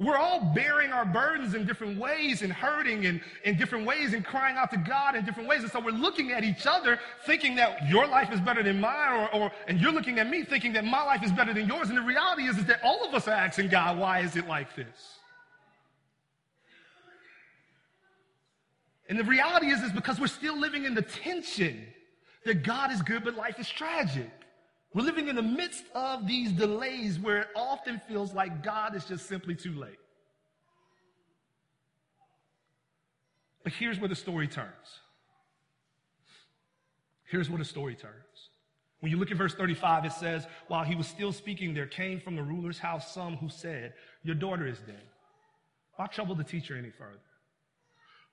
We're 0.03 0.17
all 0.17 0.53
bearing 0.53 0.91
our 0.91 1.05
burdens 1.05 1.55
in 1.55 1.65
different 1.65 1.99
ways 1.99 2.43
and 2.43 2.53
hurting 2.53 3.05
in, 3.05 3.21
in 3.45 3.57
different 3.57 3.87
ways 3.87 4.15
and 4.15 4.25
crying 4.25 4.57
out 4.57 4.71
to 4.73 4.77
God 4.77 5.15
in 5.15 5.25
different 5.25 5.49
ways. 5.49 5.63
And 5.63 5.71
so 5.71 5.79
we're 5.79 5.93
looking 5.93 6.33
at 6.33 6.43
each 6.43 6.67
other 6.67 6.99
thinking 7.25 7.55
that 7.57 7.89
your 7.89 8.07
life 8.09 8.33
is 8.33 8.41
better 8.41 8.63
than 8.65 8.81
mine 8.81 9.29
or, 9.33 9.35
or 9.35 9.53
and 9.69 9.81
you're 9.81 9.93
looking 9.93 10.19
at 10.19 10.29
me 10.29 10.43
thinking 10.43 10.73
that 10.73 10.85
my 10.85 11.05
life 11.05 11.23
is 11.23 11.31
better 11.31 11.55
than 11.55 11.69
yours. 11.69 11.89
And 11.89 11.97
the 11.97 12.03
reality 12.03 12.45
is, 12.45 12.59
is 12.59 12.65
that 12.65 12.81
all 12.83 13.07
of 13.07 13.15
us 13.15 13.29
are 13.29 13.35
asking 13.35 13.69
God, 13.69 13.97
why 13.97 14.21
is 14.21 14.35
it 14.35 14.49
like 14.49 14.75
this? 14.75 15.19
And 19.09 19.19
the 19.19 19.25
reality 19.25 19.67
is, 19.67 19.83
is 19.83 19.93
because 19.93 20.19
we're 20.19 20.27
still 20.27 20.59
living 20.59 20.85
in 20.85 20.95
the 20.95 21.03
tension 21.03 21.87
that 22.45 22.65
God 22.65 22.91
is 22.91 23.03
good, 23.03 23.23
but 23.23 23.37
life 23.37 23.61
is 23.61 23.69
tragic. 23.69 24.31
We're 24.95 25.05
living 25.05 25.29
in 25.29 25.37
the 25.37 25.43
midst 25.43 25.85
of 25.95 26.27
these 26.27 26.53
delays 26.53 27.19
where 27.19 27.39
it 27.39 27.49
often 27.57 28.01
feels 28.07 28.35
like 28.35 28.63
God 28.63 28.95
is 28.95 29.05
just 29.05 29.27
simply 29.27 29.55
too 29.55 29.75
late. 29.75 29.99
But 33.65 33.73
here's 33.73 33.99
where 33.99 34.09
the 34.09 34.15
story 34.15 34.49
turns. 34.49 35.01
Here's 37.25 37.49
where 37.49 37.59
the 37.59 37.65
story 37.65 37.95
turns. 37.95 38.51
When 39.01 39.11
you 39.11 39.19
look 39.19 39.31
at 39.31 39.37
verse 39.37 39.55
35, 39.55 40.05
it 40.05 40.13
says, 40.13 40.47
While 40.69 40.85
he 40.85 40.95
was 40.95 41.07
still 41.07 41.33
speaking, 41.33 41.73
there 41.73 41.87
came 41.87 42.21
from 42.21 42.37
the 42.37 42.43
ruler's 42.43 42.79
house 42.79 43.13
some 43.15 43.37
who 43.37 43.49
said, 43.49 43.95
Your 44.23 44.35
daughter 44.35 44.67
is 44.67 44.79
dead. 44.81 45.03
Why 45.97 46.07
trouble 46.07 46.35
the 46.35 46.45
teacher 46.45 46.77
any 46.77 46.91
further? 46.91 47.19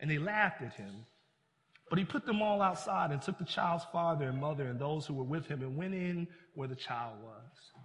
and 0.00 0.10
they 0.10 0.18
laughed 0.18 0.62
at 0.62 0.74
him. 0.74 1.06
But 1.88 1.98
he 1.98 2.04
put 2.04 2.24
them 2.24 2.40
all 2.40 2.62
outside 2.62 3.10
and 3.10 3.20
took 3.20 3.38
the 3.38 3.44
child's 3.44 3.84
father 3.92 4.28
and 4.28 4.40
mother 4.40 4.68
and 4.68 4.78
those 4.78 5.06
who 5.06 5.14
were 5.14 5.24
with 5.24 5.46
him 5.46 5.62
and 5.62 5.76
went 5.76 5.94
in 5.94 6.28
where 6.54 6.68
the 6.68 6.76
child 6.76 7.16
was. 7.22 7.82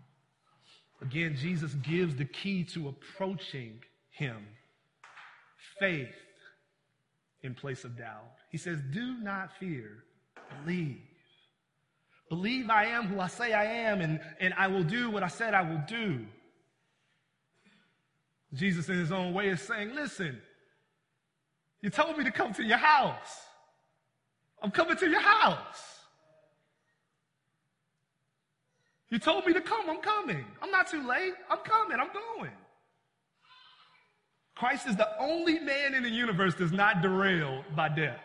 Again, 1.01 1.35
Jesus 1.35 1.73
gives 1.75 2.15
the 2.15 2.25
key 2.25 2.63
to 2.65 2.87
approaching 2.87 3.79
him 4.11 4.37
faith 5.79 6.15
in 7.41 7.53
place 7.53 7.83
of 7.83 7.97
doubt. 7.97 8.31
He 8.51 8.57
says, 8.57 8.79
Do 8.93 9.17
not 9.21 9.49
fear, 9.59 10.03
believe. 10.63 11.01
Believe 12.29 12.69
I 12.69 12.85
am 12.85 13.07
who 13.07 13.19
I 13.19 13.27
say 13.27 13.53
I 13.53 13.65
am, 13.65 14.01
and, 14.01 14.19
and 14.39 14.53
I 14.55 14.67
will 14.67 14.83
do 14.83 15.11
what 15.11 15.21
I 15.21 15.27
said 15.27 15.53
I 15.53 15.61
will 15.61 15.81
do. 15.87 16.25
Jesus, 18.53 18.89
in 18.89 18.97
his 18.97 19.11
own 19.11 19.33
way, 19.33 19.49
is 19.49 19.61
saying, 19.61 19.93
Listen, 19.93 20.41
you 21.85 21.91
told 21.91 22.17
me 22.17 22.23
to 22.23 22.31
come 22.31 22.51
to 22.51 22.63
your 22.63 22.79
house. 22.79 23.43
I'm 24.63 24.71
coming 24.71 24.97
to 24.97 25.07
your 25.07 25.21
house. 25.21 25.99
You 29.11 29.19
told 29.19 29.45
me 29.45 29.53
to 29.53 29.61
come. 29.61 29.87
I'm 29.87 30.01
coming. 30.01 30.43
I'm 30.63 30.71
not 30.71 30.89
too 30.89 31.07
late. 31.07 31.33
I'm 31.47 31.59
coming. 31.59 31.99
I'm 31.99 32.09
going. 32.11 32.49
Christ 34.55 34.87
is 34.87 34.95
the 34.95 35.07
only 35.19 35.59
man 35.59 35.93
in 35.93 36.01
the 36.01 36.09
universe 36.09 36.55
that's 36.55 36.71
not 36.71 37.03
derailed 37.03 37.63
by 37.75 37.89
death. 37.89 38.19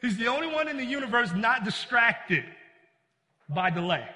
He's 0.00 0.16
the 0.16 0.28
only 0.28 0.46
one 0.46 0.68
in 0.68 0.76
the 0.76 0.84
universe 0.84 1.32
not 1.34 1.64
distracted 1.64 2.44
by 3.48 3.70
delay. 3.70 4.06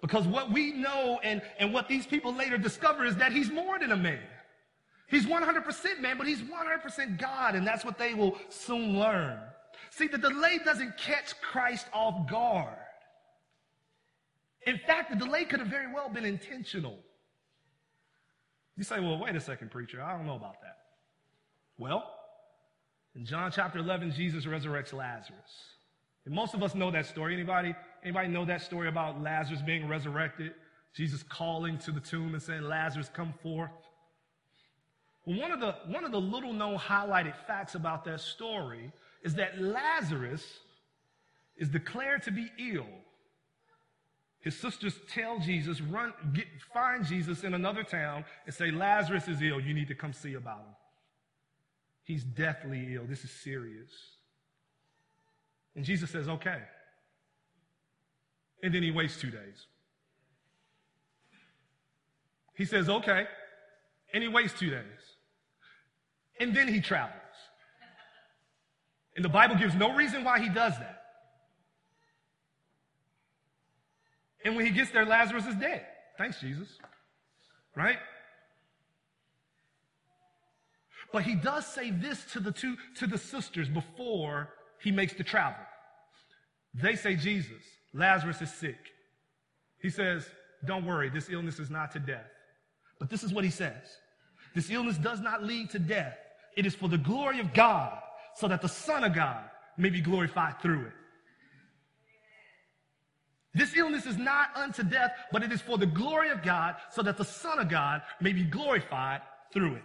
Because 0.00 0.28
what 0.28 0.52
we 0.52 0.74
know 0.74 1.18
and, 1.24 1.42
and 1.58 1.72
what 1.74 1.88
these 1.88 2.06
people 2.06 2.32
later 2.32 2.56
discover 2.56 3.04
is 3.04 3.16
that 3.16 3.32
he's 3.32 3.50
more 3.50 3.80
than 3.80 3.90
a 3.90 3.96
man. 3.96 4.20
He's 5.10 5.26
100% 5.26 6.00
man, 6.00 6.16
but 6.16 6.26
he's 6.26 6.40
100% 6.40 7.18
God, 7.18 7.56
and 7.56 7.66
that's 7.66 7.84
what 7.84 7.98
they 7.98 8.14
will 8.14 8.38
soon 8.48 8.98
learn. 8.98 9.40
See, 9.90 10.06
the 10.06 10.18
delay 10.18 10.58
doesn't 10.64 10.96
catch 10.96 11.34
Christ 11.40 11.86
off 11.92 12.30
guard. 12.30 12.76
In 14.66 14.78
fact, 14.86 15.10
the 15.10 15.16
delay 15.16 15.44
could 15.44 15.58
have 15.58 15.68
very 15.68 15.92
well 15.92 16.08
been 16.08 16.24
intentional. 16.24 16.98
You 18.76 18.84
say, 18.84 19.00
well, 19.00 19.18
wait 19.18 19.34
a 19.34 19.40
second, 19.40 19.72
preacher. 19.72 20.00
I 20.00 20.16
don't 20.16 20.26
know 20.26 20.36
about 20.36 20.60
that. 20.62 20.76
Well, 21.76 22.04
in 23.16 23.24
John 23.24 23.50
chapter 23.50 23.80
11, 23.80 24.12
Jesus 24.12 24.46
resurrects 24.46 24.92
Lazarus. 24.92 25.50
And 26.24 26.34
most 26.34 26.54
of 26.54 26.62
us 26.62 26.74
know 26.76 26.90
that 26.92 27.06
story. 27.06 27.34
Anybody, 27.34 27.74
anybody 28.04 28.28
know 28.28 28.44
that 28.44 28.62
story 28.62 28.86
about 28.86 29.20
Lazarus 29.20 29.60
being 29.60 29.88
resurrected? 29.88 30.52
Jesus 30.94 31.24
calling 31.24 31.78
to 31.78 31.90
the 31.90 32.00
tomb 32.00 32.34
and 32.34 32.42
saying, 32.42 32.62
Lazarus, 32.62 33.10
come 33.12 33.34
forth. 33.42 33.70
One 35.24 35.52
of 35.52 35.60
the, 35.60 35.74
one 35.86 36.04
of 36.04 36.12
the 36.12 36.20
little 36.20 36.52
known 36.52 36.78
highlighted 36.78 37.34
facts 37.46 37.74
about 37.74 38.04
that 38.04 38.20
story 38.20 38.90
is 39.22 39.34
that 39.34 39.60
Lazarus 39.60 40.44
is 41.56 41.68
declared 41.68 42.22
to 42.22 42.30
be 42.30 42.50
ill. 42.58 42.86
His 44.40 44.58
sisters 44.58 44.94
tell 45.12 45.38
Jesus, 45.38 45.82
run, 45.82 46.14
get, 46.32 46.46
find 46.72 47.04
Jesus 47.04 47.44
in 47.44 47.52
another 47.52 47.82
town 47.82 48.24
and 48.46 48.54
say, 48.54 48.70
Lazarus 48.70 49.28
is 49.28 49.42
ill. 49.42 49.60
You 49.60 49.74
need 49.74 49.88
to 49.88 49.94
come 49.94 50.14
see 50.14 50.34
about 50.34 50.60
him. 50.60 50.74
He's 52.04 52.24
deathly 52.24 52.94
ill. 52.94 53.04
This 53.06 53.22
is 53.22 53.30
serious. 53.30 53.90
And 55.76 55.84
Jesus 55.84 56.10
says, 56.10 56.28
okay. 56.28 56.62
And 58.62 58.74
then 58.74 58.82
he 58.82 58.90
waits 58.90 59.20
two 59.20 59.30
days. 59.30 59.66
He 62.54 62.64
says, 62.64 62.88
okay. 62.88 63.26
And 64.14 64.22
he 64.22 64.28
waits 64.28 64.54
two 64.58 64.70
days 64.70 65.09
and 66.40 66.56
then 66.56 66.66
he 66.66 66.80
travels. 66.80 67.14
And 69.14 69.24
the 69.24 69.28
Bible 69.28 69.56
gives 69.56 69.74
no 69.74 69.94
reason 69.94 70.24
why 70.24 70.40
he 70.40 70.48
does 70.48 70.76
that. 70.78 71.02
And 74.44 74.56
when 74.56 74.64
he 74.64 74.72
gets 74.72 74.90
there, 74.90 75.04
Lazarus 75.04 75.46
is 75.46 75.54
dead. 75.56 75.84
Thanks, 76.16 76.40
Jesus. 76.40 76.68
Right? 77.76 77.98
But 81.12 81.24
he 81.24 81.34
does 81.34 81.66
say 81.66 81.90
this 81.90 82.24
to 82.32 82.40
the 82.40 82.52
two, 82.52 82.76
to 82.96 83.06
the 83.06 83.18
sisters 83.18 83.68
before 83.68 84.48
he 84.82 84.90
makes 84.90 85.12
the 85.12 85.24
travel. 85.24 85.60
They 86.72 86.94
say, 86.96 87.16
Jesus, 87.16 87.62
Lazarus 87.92 88.40
is 88.40 88.52
sick. 88.52 88.78
He 89.82 89.90
says, 89.90 90.26
don't 90.64 90.86
worry, 90.86 91.10
this 91.10 91.28
illness 91.28 91.58
is 91.58 91.68
not 91.68 91.90
to 91.92 91.98
death. 91.98 92.30
But 92.98 93.10
this 93.10 93.22
is 93.24 93.32
what 93.32 93.44
he 93.44 93.50
says. 93.50 93.82
This 94.54 94.70
illness 94.70 94.98
does 94.98 95.20
not 95.20 95.42
lead 95.42 95.70
to 95.70 95.78
death. 95.78 96.16
It 96.56 96.66
is 96.66 96.74
for 96.74 96.88
the 96.88 96.98
glory 96.98 97.40
of 97.40 97.52
God, 97.54 97.98
so 98.34 98.48
that 98.48 98.62
the 98.62 98.68
Son 98.68 99.04
of 99.04 99.14
God 99.14 99.44
may 99.76 99.90
be 99.90 100.00
glorified 100.00 100.60
through 100.60 100.86
it. 100.86 100.92
This 103.52 103.76
illness 103.76 104.06
is 104.06 104.16
not 104.16 104.56
unto 104.56 104.82
death, 104.82 105.12
but 105.32 105.42
it 105.42 105.50
is 105.50 105.60
for 105.60 105.76
the 105.76 105.86
glory 105.86 106.30
of 106.30 106.42
God, 106.42 106.76
so 106.90 107.02
that 107.02 107.16
the 107.16 107.24
Son 107.24 107.58
of 107.58 107.68
God 107.68 108.02
may 108.20 108.32
be 108.32 108.44
glorified 108.44 109.22
through 109.52 109.74
it. 109.76 109.82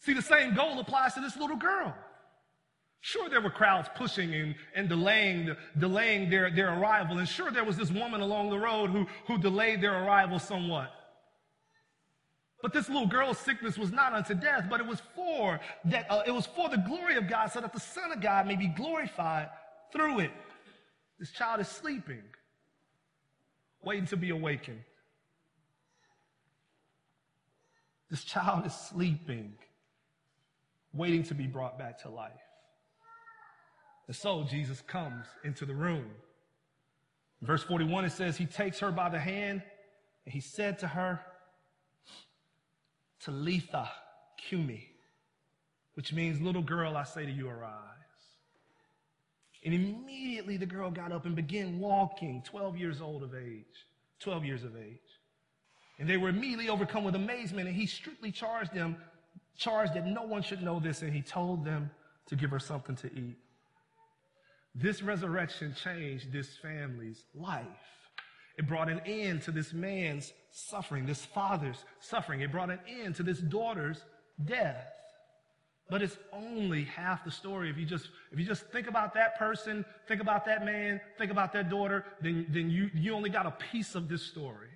See, 0.00 0.12
the 0.12 0.22
same 0.22 0.54
goal 0.54 0.78
applies 0.80 1.14
to 1.14 1.20
this 1.20 1.36
little 1.36 1.56
girl. 1.56 1.94
Sure, 3.00 3.28
there 3.28 3.40
were 3.40 3.50
crowds 3.50 3.88
pushing 3.94 4.34
and, 4.34 4.54
and 4.74 4.88
delaying, 4.88 5.54
delaying 5.78 6.28
their, 6.28 6.50
their 6.50 6.76
arrival. 6.76 7.18
And 7.18 7.28
sure, 7.28 7.52
there 7.52 7.64
was 7.64 7.76
this 7.76 7.90
woman 7.92 8.20
along 8.20 8.50
the 8.50 8.58
road 8.58 8.90
who, 8.90 9.06
who 9.26 9.38
delayed 9.38 9.80
their 9.80 10.04
arrival 10.04 10.40
somewhat. 10.40 10.90
But 12.66 12.72
this 12.72 12.88
little 12.88 13.06
girl's 13.06 13.38
sickness 13.38 13.78
was 13.78 13.92
not 13.92 14.12
unto 14.12 14.34
death, 14.34 14.64
but 14.68 14.80
it 14.80 14.86
was 14.86 15.00
for 15.14 15.60
that 15.84 16.10
uh, 16.10 16.24
it 16.26 16.32
was 16.32 16.46
for 16.46 16.68
the 16.68 16.78
glory 16.78 17.14
of 17.14 17.28
God, 17.28 17.52
so 17.52 17.60
that 17.60 17.72
the 17.72 17.78
Son 17.78 18.10
of 18.10 18.20
God 18.20 18.44
may 18.44 18.56
be 18.56 18.66
glorified 18.66 19.50
through 19.92 20.18
it. 20.18 20.32
This 21.20 21.30
child 21.30 21.60
is 21.60 21.68
sleeping, 21.68 22.24
waiting 23.84 24.06
to 24.06 24.16
be 24.16 24.30
awakened. 24.30 24.80
This 28.10 28.24
child 28.24 28.66
is 28.66 28.74
sleeping, 28.74 29.52
waiting 30.92 31.22
to 31.22 31.34
be 31.34 31.46
brought 31.46 31.78
back 31.78 32.02
to 32.02 32.08
life. 32.08 32.32
And 34.08 34.16
so 34.16 34.42
Jesus 34.42 34.80
comes 34.80 35.24
into 35.44 35.66
the 35.66 35.74
room. 35.76 36.06
Verse 37.42 37.62
41, 37.62 38.06
it 38.06 38.10
says, 38.10 38.36
He 38.36 38.44
takes 38.44 38.80
her 38.80 38.90
by 38.90 39.08
the 39.08 39.20
hand 39.20 39.62
and 40.24 40.34
he 40.34 40.40
said 40.40 40.80
to 40.80 40.88
her, 40.88 41.20
Talitha 43.26 43.90
Cumi, 44.38 44.88
which 45.94 46.12
means, 46.12 46.40
little 46.40 46.62
girl, 46.62 46.96
I 46.96 47.02
say 47.02 47.26
to 47.26 47.32
you, 47.32 47.48
arise. 47.48 47.92
And 49.64 49.74
immediately 49.74 50.56
the 50.56 50.66
girl 50.66 50.92
got 50.92 51.10
up 51.10 51.26
and 51.26 51.34
began 51.34 51.80
walking, 51.80 52.42
12 52.46 52.76
years 52.76 53.00
old 53.00 53.24
of 53.24 53.34
age, 53.34 53.64
12 54.20 54.44
years 54.44 54.62
of 54.62 54.76
age. 54.76 55.00
And 55.98 56.08
they 56.08 56.16
were 56.16 56.28
immediately 56.28 56.68
overcome 56.68 57.02
with 57.02 57.16
amazement, 57.16 57.66
and 57.66 57.76
he 57.76 57.86
strictly 57.86 58.30
charged 58.30 58.72
them, 58.72 58.96
charged 59.58 59.94
that 59.94 60.06
no 60.06 60.22
one 60.22 60.42
should 60.42 60.62
know 60.62 60.78
this, 60.78 61.02
and 61.02 61.12
he 61.12 61.20
told 61.20 61.64
them 61.64 61.90
to 62.28 62.36
give 62.36 62.50
her 62.50 62.60
something 62.60 62.94
to 62.96 63.08
eat. 63.08 63.36
This 64.72 65.02
resurrection 65.02 65.74
changed 65.74 66.30
this 66.30 66.56
family's 66.62 67.24
life. 67.34 67.64
It 68.56 68.66
brought 68.66 68.88
an 68.88 69.00
end 69.04 69.42
to 69.42 69.50
this 69.50 69.72
man's 69.72 70.32
suffering, 70.50 71.04
this 71.04 71.24
father's 71.24 71.84
suffering. 72.00 72.40
It 72.40 72.50
brought 72.50 72.70
an 72.70 72.80
end 72.88 73.16
to 73.16 73.22
this 73.22 73.38
daughter's 73.38 74.00
death. 74.42 74.86
But 75.88 76.02
it's 76.02 76.16
only 76.32 76.84
half 76.84 77.24
the 77.24 77.30
story. 77.30 77.70
If 77.70 77.76
you 77.76 77.86
just 77.86 78.08
if 78.32 78.40
you 78.40 78.44
just 78.44 78.64
think 78.72 78.88
about 78.88 79.14
that 79.14 79.38
person, 79.38 79.84
think 80.08 80.20
about 80.20 80.44
that 80.46 80.64
man, 80.64 81.00
think 81.16 81.30
about 81.30 81.52
that 81.52 81.70
daughter, 81.70 82.04
then, 82.20 82.46
then 82.48 82.70
you, 82.70 82.90
you 82.92 83.14
only 83.14 83.30
got 83.30 83.46
a 83.46 83.52
piece 83.70 83.94
of 83.94 84.08
this 84.08 84.22
story. 84.22 84.70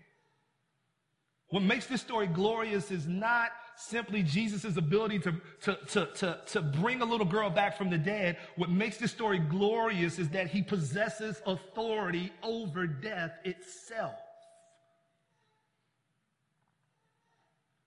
What 1.48 1.64
makes 1.64 1.86
this 1.86 2.00
story 2.00 2.28
glorious 2.28 2.92
is 2.92 3.08
not 3.08 3.50
simply 3.80 4.22
Jesus' 4.22 4.76
ability 4.76 5.18
to, 5.20 5.34
to, 5.62 5.78
to, 5.88 6.06
to, 6.14 6.40
to 6.46 6.62
bring 6.62 7.02
a 7.02 7.04
little 7.04 7.26
girl 7.26 7.50
back 7.50 7.76
from 7.76 7.90
the 7.90 7.98
dead. 7.98 8.36
What 8.56 8.70
makes 8.70 8.98
this 8.98 9.10
story 9.10 9.38
glorious 9.38 10.18
is 10.18 10.28
that 10.30 10.48
he 10.48 10.62
possesses 10.62 11.40
authority 11.46 12.32
over 12.42 12.86
death 12.86 13.32
itself. 13.44 14.14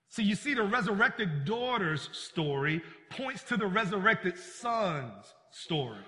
See, 0.09 0.23
you 0.23 0.35
see, 0.35 0.53
the 0.53 0.63
resurrected 0.63 1.45
daughter's 1.45 2.07
story 2.11 2.83
points 3.09 3.43
to 3.45 3.57
the 3.57 3.65
resurrected 3.65 4.37
son's 4.37 5.33
story. 5.49 6.05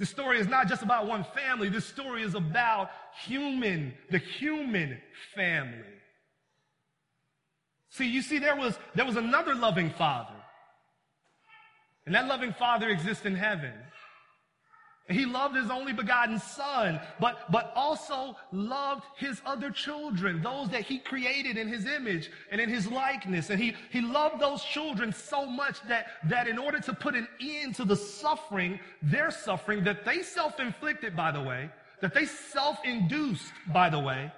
The 0.00 0.06
story 0.06 0.40
is 0.40 0.48
not 0.48 0.66
just 0.66 0.82
about 0.82 1.06
one 1.06 1.24
family. 1.34 1.68
This 1.68 1.84
story 1.84 2.22
is 2.22 2.34
about 2.34 2.90
human, 3.22 3.92
the 4.10 4.18
human 4.18 4.98
family. 5.34 5.99
See, 7.90 8.06
you 8.06 8.22
see, 8.22 8.38
there 8.38 8.56
was, 8.56 8.78
there 8.94 9.04
was 9.04 9.16
another 9.16 9.54
loving 9.54 9.90
father. 9.90 10.34
And 12.06 12.14
that 12.14 12.26
loving 12.26 12.52
father 12.52 12.88
exists 12.88 13.26
in 13.26 13.34
heaven. 13.34 13.72
He 15.08 15.26
loved 15.26 15.56
his 15.56 15.70
only 15.70 15.92
begotten 15.92 16.38
son, 16.38 17.00
but, 17.18 17.50
but 17.50 17.72
also 17.74 18.36
loved 18.52 19.02
his 19.16 19.42
other 19.44 19.70
children, 19.70 20.40
those 20.40 20.68
that 20.68 20.82
he 20.82 20.98
created 20.98 21.56
in 21.56 21.66
his 21.66 21.84
image 21.86 22.30
and 22.52 22.60
in 22.60 22.68
his 22.68 22.86
likeness. 22.88 23.50
And 23.50 23.60
he, 23.60 23.74
he 23.90 24.00
loved 24.00 24.40
those 24.40 24.62
children 24.62 25.12
so 25.12 25.46
much 25.46 25.80
that, 25.88 26.06
that 26.28 26.46
in 26.46 26.58
order 26.58 26.78
to 26.80 26.92
put 26.94 27.16
an 27.16 27.26
end 27.40 27.74
to 27.76 27.84
the 27.84 27.96
suffering, 27.96 28.78
their 29.02 29.32
suffering 29.32 29.82
that 29.84 30.04
they 30.04 30.22
self-inflicted, 30.22 31.16
by 31.16 31.32
the 31.32 31.42
way, 31.42 31.70
that 32.00 32.14
they 32.14 32.26
self-induced, 32.26 33.52
by 33.72 33.90
the 33.90 33.98
way, 33.98 34.32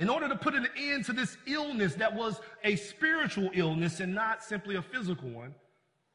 in 0.00 0.08
order 0.08 0.28
to 0.28 0.36
put 0.36 0.54
an 0.54 0.68
end 0.76 1.04
to 1.06 1.12
this 1.12 1.36
illness 1.46 1.94
that 1.96 2.14
was 2.14 2.40
a 2.64 2.76
spiritual 2.76 3.50
illness 3.52 4.00
and 4.00 4.14
not 4.14 4.44
simply 4.44 4.76
a 4.76 4.82
physical 4.82 5.28
one, 5.28 5.54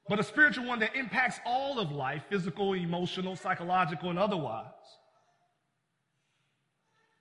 but 0.07 0.19
a 0.19 0.23
spiritual 0.23 0.65
one 0.65 0.79
that 0.79 0.95
impacts 0.95 1.39
all 1.45 1.79
of 1.79 1.91
life 1.91 2.23
physical, 2.29 2.73
emotional, 2.73 3.35
psychological, 3.35 4.09
and 4.09 4.19
otherwise. 4.19 4.67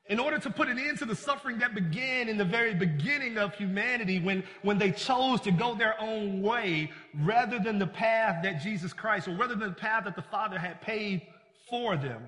In 0.06 0.18
order 0.18 0.38
to 0.38 0.50
put 0.50 0.68
an 0.68 0.78
end 0.78 0.98
to 0.98 1.04
the 1.04 1.14
suffering 1.14 1.58
that 1.58 1.74
began 1.74 2.28
in 2.28 2.36
the 2.36 2.44
very 2.44 2.74
beginning 2.74 3.38
of 3.38 3.54
humanity 3.54 4.18
when, 4.18 4.42
when 4.62 4.76
they 4.76 4.90
chose 4.90 5.40
to 5.42 5.52
go 5.52 5.74
their 5.74 6.00
own 6.00 6.42
way 6.42 6.90
rather 7.14 7.58
than 7.58 7.78
the 7.78 7.86
path 7.86 8.42
that 8.42 8.60
Jesus 8.60 8.92
Christ, 8.92 9.28
or 9.28 9.36
rather 9.36 9.54
than 9.54 9.70
the 9.70 9.74
path 9.74 10.04
that 10.04 10.16
the 10.16 10.22
Father 10.22 10.58
had 10.58 10.80
paid 10.80 11.22
for 11.70 11.96
them. 11.96 12.22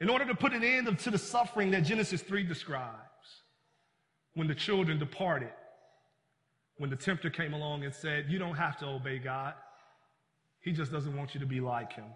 In 0.00 0.08
order 0.08 0.24
to 0.24 0.34
put 0.34 0.52
an 0.52 0.64
end 0.64 0.98
to 0.98 1.10
the 1.10 1.18
suffering 1.18 1.70
that 1.72 1.82
Genesis 1.82 2.22
3 2.22 2.42
describes 2.44 2.96
when 4.34 4.48
the 4.48 4.54
children 4.54 4.98
departed 4.98 5.50
when 6.80 6.88
the 6.88 6.96
tempter 6.96 7.28
came 7.28 7.52
along 7.52 7.84
and 7.84 7.94
said, 7.94 8.24
You 8.30 8.38
don't 8.38 8.54
have 8.54 8.78
to 8.78 8.86
obey 8.86 9.18
God. 9.18 9.52
He 10.62 10.72
just 10.72 10.90
doesn't 10.90 11.14
want 11.14 11.34
you 11.34 11.40
to 11.40 11.46
be 11.46 11.60
like 11.60 11.92
him. 11.92 12.06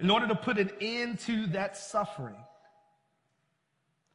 In 0.00 0.10
order 0.10 0.26
to 0.26 0.34
put 0.34 0.58
an 0.58 0.72
end 0.80 1.20
to 1.20 1.46
that 1.48 1.76
suffering, 1.76 2.34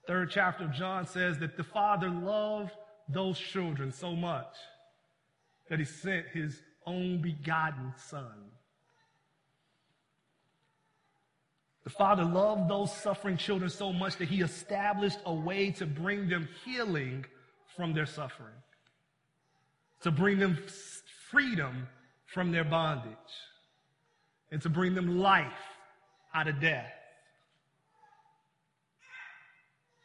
third 0.08 0.30
chapter 0.30 0.66
of 0.66 0.74
John 0.74 1.08
says 1.08 1.40
that 1.40 1.56
the 1.56 1.64
Father 1.64 2.10
loved 2.10 2.74
those 3.08 3.40
children 3.40 3.94
so 3.94 4.14
much 4.14 4.54
that 5.70 5.80
he 5.80 5.86
sent 5.86 6.28
his 6.28 6.62
own 6.86 7.22
begotten 7.22 7.94
Son. 7.96 8.52
The 11.88 11.94
Father 11.94 12.26
loved 12.26 12.70
those 12.70 12.94
suffering 12.94 13.38
children 13.38 13.70
so 13.70 13.94
much 13.94 14.18
that 14.18 14.28
he 14.28 14.42
established 14.42 15.20
a 15.26 15.34
way 15.34 15.72
to 15.72 15.86
bring 15.86 16.28
them 16.28 16.50
healing 16.66 17.26
from 17.78 17.94
their 17.94 18.06
suffering, 18.06 18.58
to 20.02 20.12
bring 20.12 20.38
them 20.38 20.58
freedom 21.32 21.88
from 22.26 22.52
their 22.52 22.66
bondage, 22.66 23.16
and 24.52 24.62
to 24.64 24.70
bring 24.70 24.96
them 24.96 25.20
life 25.20 25.48
out 26.34 26.50
of 26.50 26.60
death. 26.60 26.92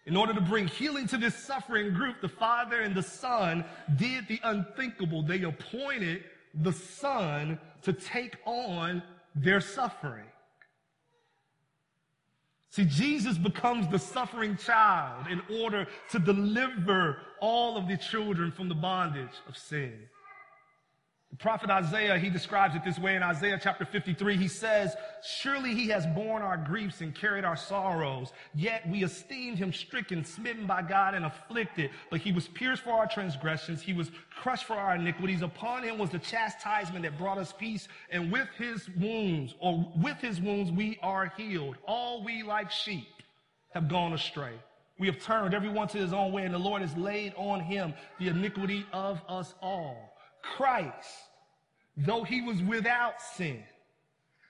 In 0.06 0.16
order 0.16 0.34
to 0.34 0.40
bring 0.40 0.68
healing 0.68 1.08
to 1.08 1.18
this 1.18 1.34
suffering 1.34 1.94
group, 1.94 2.20
the 2.20 2.28
Father 2.28 2.82
and 2.82 2.94
the 2.94 3.02
Son 3.02 3.64
did 3.96 4.28
the 4.28 4.38
unthinkable. 4.44 5.24
They 5.24 5.42
appointed 5.42 6.22
the 6.54 6.72
Son 6.72 7.58
to 7.82 7.92
take 7.92 8.36
on 8.46 9.02
their 9.34 9.60
suffering. 9.60 10.26
See, 12.72 12.86
Jesus 12.86 13.36
becomes 13.36 13.86
the 13.88 13.98
suffering 13.98 14.56
child 14.56 15.26
in 15.26 15.42
order 15.60 15.86
to 16.10 16.18
deliver 16.18 17.18
all 17.38 17.76
of 17.76 17.86
the 17.86 17.98
children 17.98 18.50
from 18.50 18.70
the 18.70 18.74
bondage 18.74 19.42
of 19.46 19.58
sin. 19.58 19.92
The 21.32 21.38
prophet 21.38 21.70
Isaiah, 21.70 22.18
he 22.18 22.28
describes 22.28 22.76
it 22.76 22.84
this 22.84 22.98
way 22.98 23.16
in 23.16 23.22
Isaiah 23.22 23.58
chapter 23.60 23.86
53. 23.86 24.36
He 24.36 24.48
says, 24.48 24.94
Surely 25.22 25.74
he 25.74 25.88
has 25.88 26.06
borne 26.08 26.42
our 26.42 26.58
griefs 26.58 27.00
and 27.00 27.14
carried 27.14 27.42
our 27.42 27.56
sorrows, 27.56 28.34
yet 28.54 28.86
we 28.86 29.02
esteemed 29.02 29.56
him 29.56 29.72
stricken, 29.72 30.26
smitten 30.26 30.66
by 30.66 30.82
God, 30.82 31.14
and 31.14 31.24
afflicted. 31.24 31.90
But 32.10 32.20
he 32.20 32.32
was 32.32 32.48
pierced 32.48 32.82
for 32.82 32.90
our 32.90 33.06
transgressions, 33.06 33.80
he 33.80 33.94
was 33.94 34.10
crushed 34.42 34.66
for 34.66 34.74
our 34.74 34.94
iniquities. 34.94 35.40
Upon 35.40 35.84
him 35.84 35.96
was 35.96 36.10
the 36.10 36.18
chastisement 36.18 37.02
that 37.04 37.16
brought 37.16 37.38
us 37.38 37.54
peace, 37.58 37.88
and 38.10 38.30
with 38.30 38.48
his 38.58 38.90
wounds, 39.00 39.54
or 39.58 39.90
with 39.96 40.18
his 40.18 40.38
wounds, 40.38 40.70
we 40.70 40.98
are 41.02 41.32
healed. 41.38 41.76
All 41.86 42.22
we 42.22 42.42
like 42.42 42.70
sheep 42.70 43.08
have 43.72 43.88
gone 43.88 44.12
astray. 44.12 44.52
We 44.98 45.06
have 45.06 45.18
turned 45.18 45.54
everyone 45.54 45.88
to 45.88 45.98
his 45.98 46.12
own 46.12 46.30
way, 46.30 46.44
and 46.44 46.52
the 46.52 46.58
Lord 46.58 46.82
has 46.82 46.94
laid 46.94 47.32
on 47.38 47.60
him 47.60 47.94
the 48.20 48.28
iniquity 48.28 48.84
of 48.92 49.22
us 49.30 49.54
all. 49.62 50.11
Christ, 50.42 51.08
though 51.96 52.24
he 52.24 52.42
was 52.42 52.62
without 52.62 53.20
sin, 53.20 53.62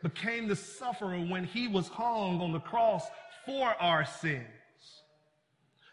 became 0.02 0.48
the 0.48 0.56
sufferer 0.56 1.18
when 1.18 1.44
he 1.44 1.68
was 1.68 1.88
hung 1.88 2.40
on 2.40 2.52
the 2.52 2.60
cross 2.60 3.06
for 3.46 3.68
our 3.80 4.04
sins. 4.04 4.46